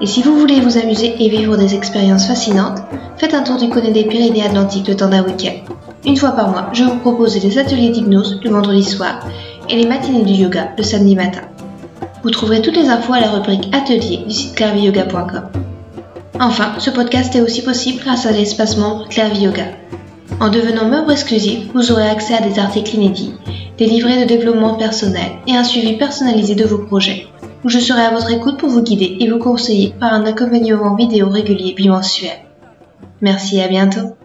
Et 0.00 0.06
si 0.06 0.22
vous 0.22 0.38
voulez 0.38 0.60
vous 0.60 0.78
amuser 0.78 1.22
et 1.22 1.28
vivre 1.28 1.58
des 1.58 1.74
expériences 1.74 2.26
fascinantes, 2.26 2.80
faites 3.18 3.34
un 3.34 3.42
tour 3.42 3.58
du 3.58 3.68
côté 3.68 3.90
des 3.90 4.04
Pyrénées 4.04 4.46
Atlantiques 4.46 4.88
le 4.88 4.96
temps 4.96 5.10
d'un 5.10 5.22
week-end. 5.22 5.74
Une 6.06 6.18
fois 6.18 6.32
par 6.32 6.50
mois, 6.50 6.68
je 6.74 6.84
vous 6.84 6.98
propose 6.98 7.40
des 7.40 7.58
ateliers 7.58 7.88
d'hypnose 7.88 8.38
le 8.44 8.50
vendredi 8.50 8.84
soir 8.84 9.20
et 9.70 9.76
les 9.76 9.86
matinées 9.86 10.24
du 10.24 10.34
yoga 10.34 10.68
le 10.76 10.82
samedi 10.82 11.16
matin. 11.16 11.40
Vous 12.22 12.30
trouverez 12.30 12.60
toutes 12.60 12.76
les 12.76 12.88
infos 12.88 13.14
à 13.14 13.20
la 13.20 13.30
rubrique 13.30 13.74
Atelier 13.74 14.18
du 14.18 14.34
site 14.34 14.54
clairviyoga.com. 14.54 15.48
Enfin, 16.40 16.74
ce 16.78 16.90
podcast 16.90 17.34
est 17.36 17.40
aussi 17.40 17.62
possible 17.62 18.02
grâce 18.02 18.26
à 18.26 18.32
l'espace 18.32 18.76
membre 18.76 19.08
Clairvy 19.08 19.44
Yoga. 19.44 19.64
En 20.40 20.50
devenant 20.50 20.88
membre 20.88 21.12
exclusif, 21.12 21.68
vous 21.72 21.90
aurez 21.90 22.08
accès 22.08 22.34
à 22.34 22.40
des 22.40 22.58
articles 22.58 22.96
inédits, 22.96 23.32
des 23.78 23.86
livrets 23.86 24.20
de 24.20 24.28
développement 24.28 24.74
personnel 24.74 25.32
et 25.46 25.56
un 25.56 25.64
suivi 25.64 25.96
personnalisé 25.96 26.54
de 26.54 26.64
vos 26.64 26.78
projets, 26.78 27.28
où 27.64 27.70
je 27.70 27.78
serai 27.78 28.02
à 28.02 28.10
votre 28.10 28.30
écoute 28.30 28.58
pour 28.58 28.68
vous 28.68 28.82
guider 28.82 29.16
et 29.20 29.30
vous 29.30 29.38
conseiller 29.38 29.94
par 29.98 30.12
un 30.12 30.26
accompagnement 30.26 30.96
vidéo 30.96 31.30
régulier 31.30 31.72
bimensuel. 31.72 32.44
Merci 33.20 33.58
et 33.58 33.62
à 33.62 33.68
bientôt. 33.68 34.16